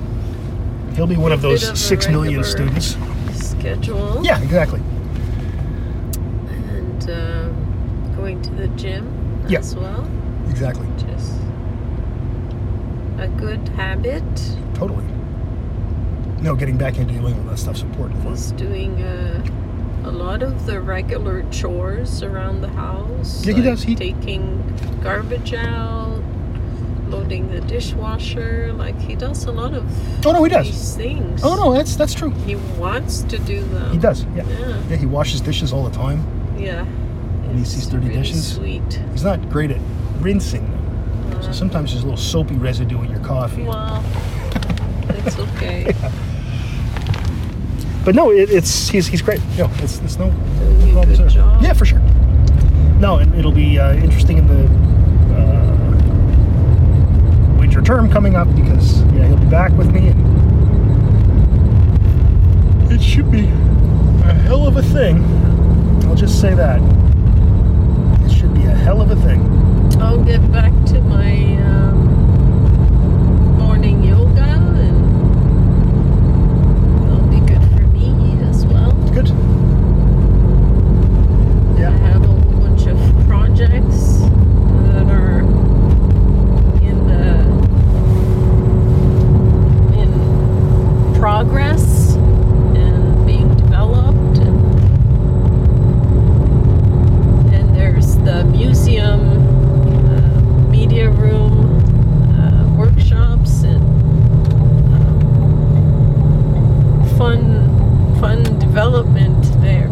He'll 0.95 1.07
be 1.07 1.17
one 1.17 1.31
of 1.31 1.41
those 1.41 1.67
of 1.67 1.77
six 1.77 2.07
million 2.07 2.43
students. 2.43 2.95
Schedule. 3.33 4.21
Yeah, 4.23 4.39
exactly. 4.41 4.79
And 6.59 7.09
um, 7.09 8.13
going 8.15 8.41
to 8.43 8.49
the 8.51 8.67
gym 8.69 9.05
Yeah. 9.49 9.59
as 9.59 9.75
well. 9.75 10.07
Exactly. 10.49 10.88
Just 10.97 11.33
a 13.17 13.27
good 13.29 13.67
habit. 13.69 14.23
Totally. 14.75 15.03
No, 16.41 16.56
getting 16.56 16.78
back 16.78 16.98
into 16.98 17.13
doing 17.13 17.34
all 17.34 17.43
that 17.50 17.58
stuff's 17.58 17.82
important. 17.82 18.24
He's 18.28 18.52
doing 18.52 19.02
uh, 19.02 19.43
a 20.04 20.12
lot 20.12 20.43
of 20.43 20.65
the 20.65 20.80
regular 20.82 21.43
chores 21.50 22.21
around 22.24 22.62
the 22.62 22.67
house. 22.69 23.43
Yeah, 23.45 23.54
he 23.54 23.62
like 23.62 23.69
does. 23.71 23.84
He- 23.84 23.95
taking 23.95 24.62
garbage 25.02 25.54
out, 25.54 26.21
loading 27.08 27.50
the 27.52 27.62
dishwasher. 27.62 28.74
Like 28.74 29.00
he 29.00 29.15
does 29.15 29.45
a 29.45 29.52
lot 29.52 29.74
of 29.74 29.84
Oh 30.26 30.32
no, 30.34 30.43
he 30.43 30.50
does. 30.50 30.67
these 30.67 30.95
things. 30.95 31.41
Oh 31.43 31.56
no, 31.56 31.74
that's 31.74 31.95
that's 31.95 32.13
true. 32.13 32.32
He 32.45 32.56
wants 32.78 33.21
to 33.24 33.38
do 33.39 33.63
them. 33.63 33.91
He 33.91 33.98
does. 33.98 34.26
Yeah. 34.36 34.45
Yeah. 34.48 34.84
Yeah, 34.89 34.95
he 34.98 35.06
washes 35.06 35.41
dishes 35.41 35.74
all 35.74 35.84
the 35.84 35.95
time. 35.95 36.24
Yeah. 36.58 36.84
When 36.84 37.58
he 37.58 37.65
sees 37.65 37.88
dirty 37.88 38.08
really 38.10 38.21
dishes. 38.21 38.56
Sweet. 38.56 39.00
He's 39.13 39.24
not 39.24 39.50
great 39.50 39.71
at 39.71 39.80
rinsing 40.19 40.69
them. 40.69 41.41
So 41.41 41.50
Uh, 41.50 41.54
sometimes 41.54 41.91
there's 41.91 42.04
a 42.04 42.06
little 42.08 42.17
soapy 42.21 42.56
residue 42.56 43.02
in 43.02 43.10
your 43.10 43.19
coffee. 43.21 43.63
well, 43.63 44.04
it's 45.10 45.38
okay. 45.39 45.93
But 48.06 48.13
no, 48.15 48.32
it, 48.32 48.50
it's 48.52 48.88
he's 48.89 49.08
he's 49.08 49.22
great. 49.24 49.41
No, 49.58 49.70
it's 49.80 50.00
it's 50.00 50.18
no 50.20 50.30
Doing 50.30 50.89
a 50.89 50.94
problems 50.94 51.20
good 51.20 51.30
job. 51.30 51.62
Yeah, 51.63 51.74
for 51.74 51.86
sure. 51.86 52.00
No, 53.00 53.18
and 53.18 53.34
it'll 53.36 53.52
be 53.52 53.80
uh, 53.80 53.94
interesting 53.96 54.38
in 54.38 54.48
the 54.48 54.65
uh, 55.36 55.76
winter 57.60 57.82
term 57.82 58.10
coming 58.12 58.36
up 58.36 58.48
because 58.56 59.02
yeah, 59.13 59.26
he'll 59.28 59.38
be 59.38 59.46
back 59.50 59.72
with 59.74 59.91
me, 59.91 60.10
and 60.10 60.22
it 62.91 63.02
should 63.02 63.32
be 63.32 63.46
a 64.24 64.34
hell 64.46 64.68
of 64.68 64.78
a 64.78 64.84
thing. 64.84 65.24
I'll 66.06 66.15
just 66.15 66.39
say 66.39 66.54
that 66.54 66.80
it 68.24 68.32
should 68.32 68.54
be 68.54 68.63
a 68.65 68.76
hell 68.76 69.02
of 69.02 69.10
a 69.12 69.15
thing. 69.15 69.41
I'll 70.00 70.24
get 70.24 70.41
back 70.52 70.72
to 70.88 71.02
my 71.02 71.56
um, 71.65 71.98
morning 73.58 74.04
yoga 74.04 74.41
and 74.44 75.06
it'll 77.08 77.28
be 77.28 77.39
good 77.46 77.62
for 77.74 77.82
me 77.88 78.13
as 78.48 78.65
well. 78.68 78.91
Good. 79.13 79.32
I 81.72 81.80
Yeah. 81.80 81.91
have 81.98 82.24
a 82.24 82.28
whole 82.28 82.54
bunch 82.62 82.86
of 82.88 82.98
projects 83.28 84.20
that 84.91 85.08
are 85.10 85.39
in 86.82 86.98
the 87.08 87.30
in 90.00 90.12
progress 91.20 92.15
and 92.15 93.26
being 93.26 93.56
developed 93.58 94.38
and 94.39 94.56
and 97.54 97.76
there's 97.76 98.15
the 98.18 98.44
museum 98.46 99.20
uh, 100.10 100.70
media 100.70 101.10
room 101.10 101.54
uh, 102.39 102.65
workshops 102.78 103.63
and 103.63 103.82
um, 104.94 105.18
fun 107.18 107.41
fun 108.20 108.44
development 108.60 109.44
there 109.62 109.89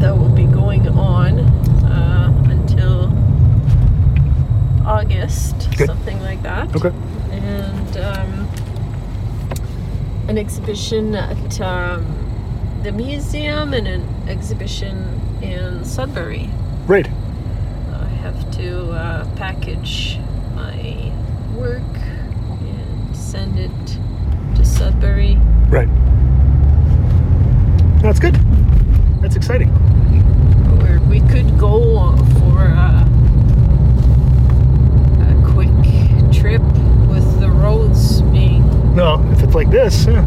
that 0.00 0.16
will 0.16 0.28
be 0.30 0.44
going 0.46 0.86
on 0.88 1.38
uh, 1.84 2.32
until 2.50 3.10
August, 4.86 5.68
Good. 5.76 5.86
something 5.88 6.20
like 6.20 6.37
that. 6.48 6.74
Okay. 6.74 6.92
And 7.30 7.96
um, 7.98 8.48
an 10.28 10.38
exhibition 10.38 11.14
at 11.14 11.60
um, 11.60 12.06
the 12.82 12.92
museum 12.92 13.74
and 13.74 13.86
an 13.86 14.28
exhibition 14.28 15.20
in 15.42 15.84
Sudbury. 15.84 16.48
Great. 16.86 17.06
I 17.06 18.08
have 18.22 18.50
to 18.52 18.90
uh, 18.92 19.36
package 19.36 20.18
my 20.54 21.12
work 21.54 21.82
and 21.82 23.16
send 23.16 23.58
it 23.58 23.98
to 24.56 24.64
Sudbury. 24.64 25.36
Right. 25.68 25.88
That's 28.00 28.18
good. 28.18 28.36
That's 29.20 29.36
exciting. 29.36 29.68
Or 30.82 31.00
we 31.10 31.20
could 31.20 31.58
go 31.58 32.16
for 32.40 32.62
a, 32.62 33.04
a 35.20 35.52
quick 35.52 35.68
trip 36.38 36.62
with 37.08 37.40
the 37.40 37.50
roads 37.50 38.22
being 38.22 38.62
No, 38.94 39.20
if 39.32 39.42
it's 39.42 39.54
like 39.54 39.70
this, 39.70 40.06
yeah. 40.06 40.24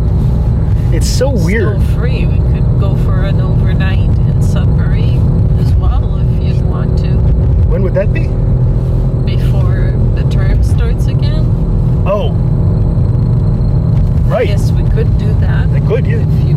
it's 0.93 1.07
so 1.07 1.29
weird. 1.29 1.81
still 1.81 1.97
free. 1.99 2.25
We 2.25 2.37
could 2.53 2.79
go 2.79 2.95
for 3.03 3.21
an 3.23 3.39
overnight 3.39 4.09
in 4.09 4.41
Sudbury 4.41 5.15
as 5.59 5.73
well 5.75 6.17
if 6.17 6.43
you'd 6.43 6.65
want 6.65 6.97
to 6.99 7.11
When 7.69 7.83
would 7.83 7.93
that 7.93 8.11
be? 8.13 8.27
before 9.25 9.91
the 10.15 10.27
term 10.29 10.63
starts 10.63 11.05
again. 11.07 11.45
Oh. 12.05 12.31
Right. 14.27 14.47
guess 14.47 14.71
we 14.71 14.83
could 14.89 15.17
do 15.17 15.27
that 15.41 15.69
I 15.69 15.79
could, 15.87 16.05
yeah. 16.05 16.17
if 16.25 16.47
you 16.47 16.55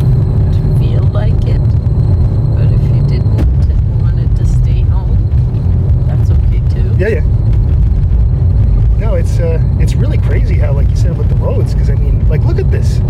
feel 0.79 1.03
like 1.11 1.33
it. 1.45 1.59
But 2.55 2.71
if 2.71 2.81
you 2.95 3.01
didn't 3.07 3.69
and 3.69 4.01
wanted 4.01 4.35
to 4.37 4.45
stay 4.45 4.81
home, 4.81 5.17
that's 6.07 6.29
okay 6.31 6.61
too. 6.69 6.95
Yeah, 6.97 7.09
yeah. 7.09 7.21
No, 8.97 9.15
it's 9.15 9.39
uh, 9.39 9.59
it's 9.79 9.93
really 9.95 10.17
crazy 10.17 10.55
how, 10.55 10.71
like 10.73 10.89
you 10.89 10.95
said, 10.95 11.17
with 11.17 11.27
the 11.29 11.35
roads. 11.35 11.73
Because 11.73 11.89
I 11.89 11.95
mean, 11.95 12.27
like, 12.29 12.41
look 12.45 12.57
at 12.59 12.71
this. 12.71 13.01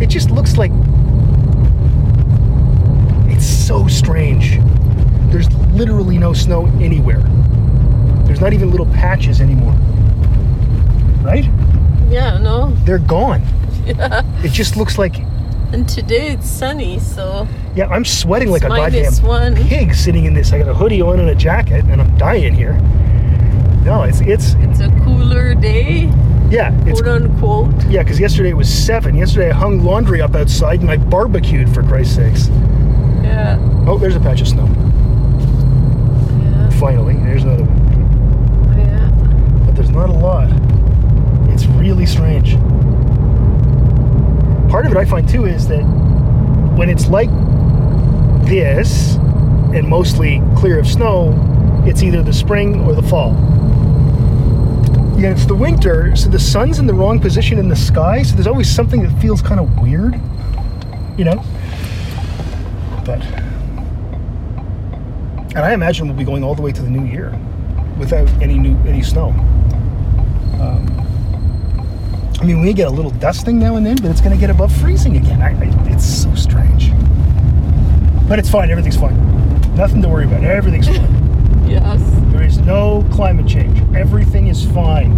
It 0.00 0.06
just 0.52 0.58
like 0.58 0.72
it's 3.34 3.46
so 3.46 3.86
strange. 3.86 4.58
There's 5.32 5.50
literally 5.72 6.18
no 6.18 6.34
snow 6.34 6.66
anywhere. 6.78 7.22
There's 8.26 8.40
not 8.40 8.52
even 8.52 8.70
little 8.70 8.86
patches 8.86 9.40
anymore. 9.40 9.72
Right? 11.22 11.44
Yeah, 12.10 12.36
no. 12.38 12.70
They're 12.84 12.98
gone. 12.98 13.42
Yeah. 13.84 14.22
It 14.44 14.52
just 14.52 14.76
looks 14.76 14.96
like, 14.96 15.18
And 15.72 15.88
today 15.88 16.28
it's 16.28 16.48
sunny, 16.48 17.00
so 17.00 17.48
yeah, 17.74 17.88
I'm 17.88 18.04
sweating 18.04 18.48
like 18.52 18.62
a 18.62 18.68
goddamn 18.68 19.12
one. 19.26 19.56
pig 19.56 19.92
sitting 19.92 20.24
in 20.24 20.34
this. 20.34 20.52
I 20.52 20.58
got 20.58 20.68
a 20.68 20.74
hoodie 20.74 21.02
on 21.02 21.18
and 21.18 21.30
a 21.30 21.34
jacket, 21.34 21.84
and 21.86 22.00
I'm 22.00 22.16
dying 22.16 22.54
here. 22.54 22.74
No, 23.84 24.04
it's 24.04 24.20
it's 24.20 24.54
It's 24.60 24.78
a 24.78 24.88
cooler 25.02 25.56
day, 25.56 26.08
yeah, 26.52 26.70
it's 26.86 27.00
quote 27.00 27.22
unquote. 27.22 27.86
Yeah, 27.86 28.02
because 28.02 28.20
yesterday 28.20 28.50
it 28.50 28.56
was 28.56 28.68
seven. 28.68 29.16
Yesterday 29.16 29.48
I 29.48 29.54
hung 29.54 29.82
laundry 29.82 30.20
up 30.20 30.34
outside 30.34 30.82
and 30.82 30.90
I 30.90 30.98
barbecued 30.98 31.72
for 31.72 31.82
Christ's 31.82 32.16
sakes. 32.16 32.48
Yeah. 33.22 33.56
Oh, 33.86 33.96
there's 33.96 34.16
a 34.16 34.20
patch 34.20 34.42
of 34.42 34.48
snow. 34.48 34.66
Yeah. 34.66 36.68
Finally, 36.78 37.16
there's 37.16 37.44
another 37.44 37.64
one. 37.64 38.78
Yeah. 38.78 39.10
But 39.64 39.76
there's 39.76 39.88
not 39.88 40.10
a 40.10 40.12
lot. 40.12 40.50
It's 41.54 41.64
really 41.64 42.04
strange. 42.04 42.52
Part 44.70 44.84
of 44.84 44.92
it 44.92 44.98
I 44.98 45.06
find 45.06 45.26
too 45.26 45.46
is 45.46 45.66
that 45.68 45.82
when 46.76 46.90
it's 46.90 47.08
like 47.08 47.30
this 48.46 49.14
and 49.74 49.88
mostly 49.88 50.42
clear 50.54 50.78
of 50.78 50.86
snow, 50.86 51.32
it's 51.86 52.02
either 52.02 52.22
the 52.22 52.34
spring 52.34 52.82
or 52.82 52.94
the 52.94 53.02
fall. 53.02 53.32
Yeah, 55.18 55.30
it's 55.30 55.46
the 55.46 55.54
winter, 55.54 56.16
so 56.16 56.28
the 56.28 56.38
sun's 56.38 56.78
in 56.78 56.86
the 56.86 56.94
wrong 56.94 57.20
position 57.20 57.58
in 57.58 57.68
the 57.68 57.76
sky, 57.76 58.22
so 58.22 58.34
there's 58.34 58.46
always 58.46 58.68
something 58.68 59.02
that 59.02 59.20
feels 59.20 59.40
kind 59.40 59.60
of 59.60 59.78
weird, 59.80 60.14
you 61.16 61.24
know? 61.24 61.44
But. 63.04 63.22
And 65.54 65.58
I 65.58 65.74
imagine 65.74 66.08
we'll 66.08 66.16
be 66.16 66.24
going 66.24 66.42
all 66.42 66.54
the 66.54 66.62
way 66.62 66.72
to 66.72 66.82
the 66.82 66.90
new 66.90 67.04
year 67.04 67.38
without 67.98 68.28
any 68.42 68.58
new 68.58 68.76
any 68.88 69.02
snow. 69.02 69.28
Um, 70.58 70.88
I 72.40 72.44
mean, 72.44 72.62
we 72.62 72.72
get 72.72 72.88
a 72.88 72.90
little 72.90 73.10
dusting 73.12 73.58
now 73.58 73.76
and 73.76 73.84
then, 73.84 73.96
but 73.96 74.10
it's 74.10 74.20
going 74.20 74.34
to 74.34 74.40
get 74.40 74.50
above 74.50 74.74
freezing 74.80 75.16
again. 75.16 75.42
I, 75.42 75.50
I, 75.50 75.92
it's 75.92 76.04
so 76.04 76.34
strange. 76.34 76.90
But 78.28 78.38
it's 78.38 78.50
fine. 78.50 78.70
Everything's 78.70 78.96
fine. 78.96 79.16
Nothing 79.76 80.02
to 80.02 80.08
worry 80.08 80.24
about. 80.24 80.42
Everything's 80.42 80.88
fine. 80.88 81.20
Yes. 81.72 82.11
No 82.64 83.04
climate 83.12 83.46
change. 83.46 83.78
Everything 83.96 84.46
is 84.46 84.64
fine. 84.64 85.12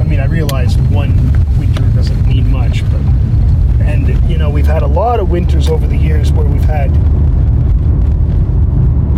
I 0.00 0.04
mean, 0.04 0.20
I 0.20 0.26
realize 0.26 0.76
one 0.78 1.14
winter 1.58 1.82
doesn't 1.94 2.26
mean 2.26 2.50
much, 2.50 2.82
but 2.90 3.00
and 3.86 4.08
you 4.28 4.36
know 4.38 4.50
we've 4.50 4.66
had 4.66 4.82
a 4.82 4.86
lot 4.86 5.20
of 5.20 5.30
winters 5.30 5.68
over 5.68 5.86
the 5.86 5.96
years 5.96 6.32
where 6.32 6.46
we've 6.46 6.64
had 6.64 6.90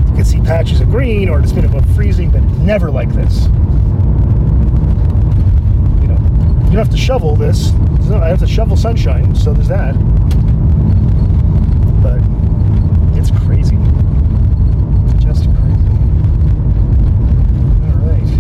you 0.09 0.14
can 0.14 0.25
see 0.25 0.41
patches 0.41 0.81
of 0.81 0.91
green 0.91 1.29
or 1.29 1.41
it's 1.41 1.53
been 1.53 1.64
above 1.64 1.87
freezing, 1.95 2.31
but 2.31 2.43
never 2.43 2.91
like 2.91 3.12
this. 3.14 3.47
You 6.03 6.09
know, 6.09 6.19
you 6.64 6.73
don't 6.73 6.77
have 6.77 6.91
to 6.91 6.97
shovel 6.97 7.35
this. 7.37 7.73
I 8.11 8.29
have 8.29 8.41
to 8.41 8.47
shovel 8.47 8.77
sunshine, 8.77 9.35
so 9.35 9.53
there's 9.53 9.69
that. 9.69 9.95
But 12.03 12.21
it's 13.19 13.31
crazy. 13.45 13.77
Just 15.19 15.45
crazy. 15.45 15.88
All 17.85 17.97
right. 18.01 18.31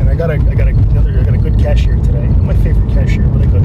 And 0.00 0.05
I 0.05 0.05
got 0.16 0.30
a, 0.30 0.34
I 0.34 0.54
got 0.54 0.66
a, 0.66 0.70
another, 0.70 1.18
I 1.18 1.22
got 1.24 1.34
a 1.34 1.38
good 1.38 1.58
cashier 1.58 1.96
today. 1.96 2.26
My 2.26 2.56
favorite 2.56 2.92
cashier, 2.92 3.22
really 3.24 3.46
good. 3.46 3.62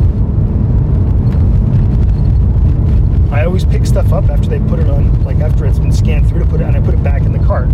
I 3.31 3.45
always 3.45 3.63
pick 3.63 3.85
stuff 3.85 4.11
up 4.11 4.29
after 4.29 4.49
they 4.49 4.59
put 4.59 4.79
it 4.79 4.89
on, 4.89 5.23
like 5.23 5.37
after 5.37 5.65
it's 5.65 5.79
been 5.79 5.93
scanned 5.93 6.27
through 6.27 6.39
to 6.39 6.45
put 6.45 6.59
it, 6.59 6.65
and 6.65 6.75
I 6.75 6.81
put 6.81 6.93
it 6.93 7.01
back 7.01 7.21
in 7.21 7.31
the 7.31 7.39
cart. 7.39 7.69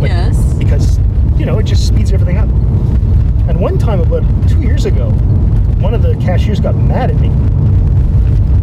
Like, 0.00 0.10
yes. 0.10 0.54
Because, 0.54 0.98
you 1.36 1.44
know, 1.44 1.58
it 1.58 1.64
just 1.64 1.86
speeds 1.86 2.12
everything 2.12 2.38
up. 2.38 2.48
And 3.48 3.60
one 3.60 3.76
time, 3.76 3.98
about 3.98 4.22
two 4.48 4.60
years 4.60 4.84
ago, 4.84 5.10
one 5.80 5.92
of 5.92 6.02
the 6.02 6.14
cashiers 6.16 6.60
got 6.60 6.76
mad 6.76 7.10
at 7.10 7.16
me. 7.16 7.28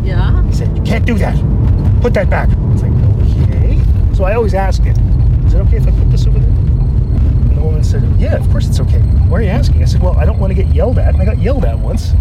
Yeah. 0.07 0.41
He 0.45 0.53
said, 0.53 0.75
"You 0.77 0.83
can't 0.83 1.05
do 1.05 1.15
that. 1.15 1.35
Put 2.01 2.13
that 2.13 2.29
back." 2.29 2.47
It's 2.71 2.81
like, 2.81 2.93
okay. 3.43 3.81
So 4.15 4.23
I 4.23 4.35
always 4.35 4.53
ask 4.53 4.85
it, 4.85 4.97
"Is 5.45 5.53
it 5.53 5.59
okay 5.59 5.77
if 5.77 5.87
I 5.87 5.91
put 5.91 6.09
this 6.09 6.25
over 6.25 6.39
there?" 6.39 6.68
The 7.59 7.65
woman 7.65 7.83
said, 7.83 8.03
"Yeah, 8.17 8.35
of 8.35 8.49
course 8.51 8.67
it's 8.67 8.79
okay. 8.79 8.99
Why 9.27 9.39
are 9.39 9.41
you 9.41 9.49
asking?" 9.49 9.81
I 9.81 9.85
said, 9.85 10.01
"Well, 10.01 10.15
I 10.17 10.23
don't 10.23 10.39
want 10.39 10.51
to 10.51 10.55
get 10.55 10.73
yelled 10.73 10.97
at." 10.97 11.13
And 11.13 11.21
I 11.21 11.25
got 11.25 11.39
yelled 11.39 11.65
at 11.65 11.77
once. 11.77 12.13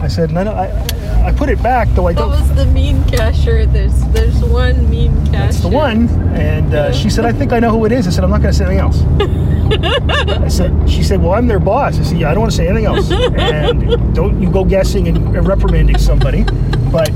I 0.00 0.08
said, 0.08 0.32
"No, 0.32 0.42
no, 0.42 0.52
I, 0.52 1.26
I 1.26 1.32
put 1.32 1.50
it 1.50 1.62
back, 1.62 1.88
though 1.90 2.08
I 2.08 2.14
don't." 2.14 2.30
That 2.30 2.40
was 2.40 2.54
the 2.54 2.64
mean 2.64 3.04
cashier? 3.04 3.66
There's 3.66 4.02
there's 4.06 4.42
one 4.42 4.88
mean 4.88 5.12
cashier. 5.26 5.32
That's 5.32 5.60
the 5.60 5.68
one. 5.68 6.08
And 6.34 6.72
uh, 6.74 6.90
she 6.90 7.10
said, 7.10 7.26
I 7.26 7.32
think 7.32 7.52
I 7.52 7.60
know 7.60 7.70
who 7.70 7.84
it 7.84 7.92
is. 7.92 8.06
I 8.06 8.10
said, 8.10 8.24
I'm 8.24 8.30
not 8.30 8.40
going 8.40 8.52
to 8.52 8.58
say 8.58 8.64
anything 8.64 8.80
else. 8.80 9.02
I 10.42 10.48
said, 10.48 10.88
she 10.88 11.02
said, 11.02 11.20
well, 11.20 11.34
I'm 11.34 11.46
their 11.46 11.58
boss. 11.58 11.98
I 11.98 12.02
said, 12.02 12.18
yeah, 12.18 12.30
I 12.30 12.34
don't 12.34 12.40
want 12.40 12.52
to 12.52 12.56
say 12.56 12.66
anything 12.66 12.86
else. 12.86 13.10
And 13.10 14.14
don't 14.14 14.40
you 14.40 14.50
go 14.50 14.64
guessing 14.64 15.06
and 15.08 15.46
reprimanding 15.46 15.98
somebody. 15.98 16.44
But 16.90 17.10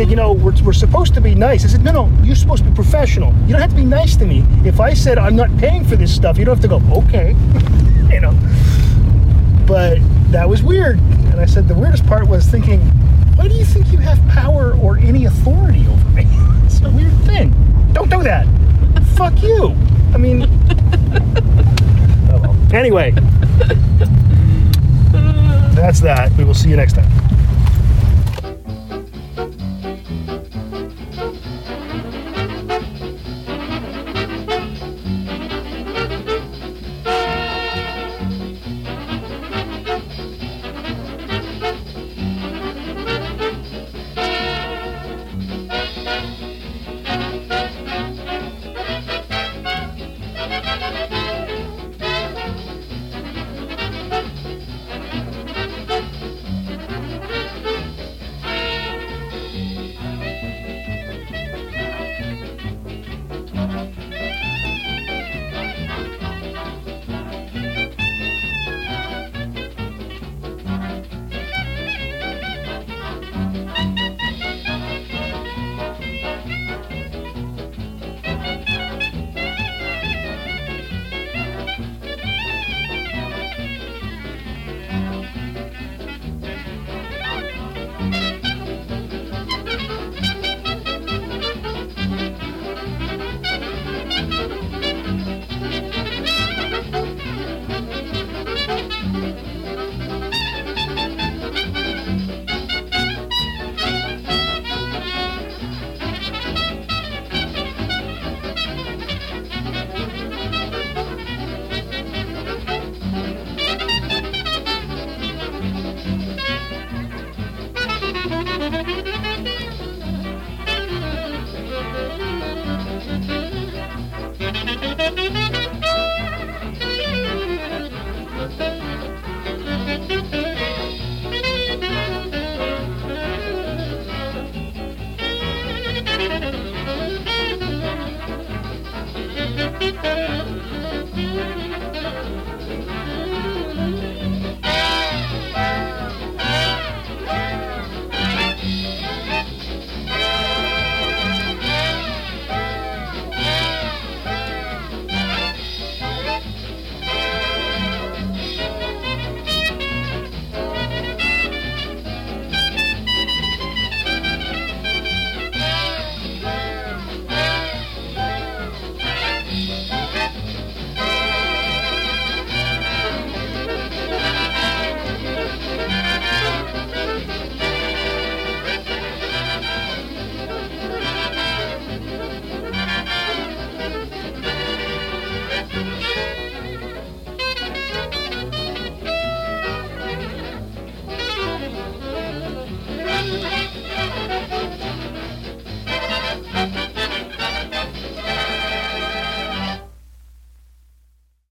said, 0.00 0.08
you 0.08 0.16
know, 0.16 0.32
we're, 0.32 0.54
we're 0.62 0.72
supposed 0.72 1.12
to 1.12 1.20
be 1.20 1.34
nice. 1.34 1.62
I 1.62 1.68
said, 1.68 1.84
no, 1.84 1.92
no, 1.92 2.22
you're 2.24 2.34
supposed 2.34 2.64
to 2.64 2.70
be 2.70 2.74
professional. 2.74 3.34
You 3.42 3.48
don't 3.48 3.60
have 3.60 3.68
to 3.68 3.76
be 3.76 3.84
nice 3.84 4.16
to 4.16 4.24
me. 4.24 4.42
If 4.64 4.80
I 4.80 4.94
said 4.94 5.18
I'm 5.18 5.36
not 5.36 5.54
paying 5.58 5.84
for 5.84 5.94
this 5.94 6.14
stuff, 6.14 6.38
you 6.38 6.46
don't 6.46 6.56
have 6.56 6.62
to 6.62 6.68
go, 6.68 6.80
okay. 7.02 7.32
you 8.10 8.20
know. 8.20 8.32
But 9.66 9.98
that 10.30 10.48
was 10.48 10.62
weird. 10.62 10.98
And 11.00 11.38
I 11.38 11.44
said, 11.44 11.68
the 11.68 11.74
weirdest 11.74 12.06
part 12.06 12.26
was 12.26 12.46
thinking, 12.46 12.80
why 13.36 13.46
do 13.48 13.54
you 13.54 13.64
think 13.66 13.92
you 13.92 13.98
have 13.98 14.18
power 14.28 14.72
or 14.78 14.96
any 14.96 15.26
authority 15.26 15.86
over 15.86 16.08
me? 16.10 16.26
It's 16.64 16.80
a 16.80 16.90
weird 16.90 17.12
thing. 17.24 17.52
Don't 17.92 18.08
do 18.08 18.22
that. 18.22 18.46
Fuck 19.16 19.42
you. 19.42 19.76
I 20.14 20.16
mean, 20.16 20.44
oh 22.32 22.40
well. 22.40 22.56
Anyway, 22.72 23.10
that's 25.74 26.00
that. 26.00 26.32
We 26.38 26.44
will 26.44 26.54
see 26.54 26.70
you 26.70 26.76
next 26.76 26.94
time. 26.94 27.19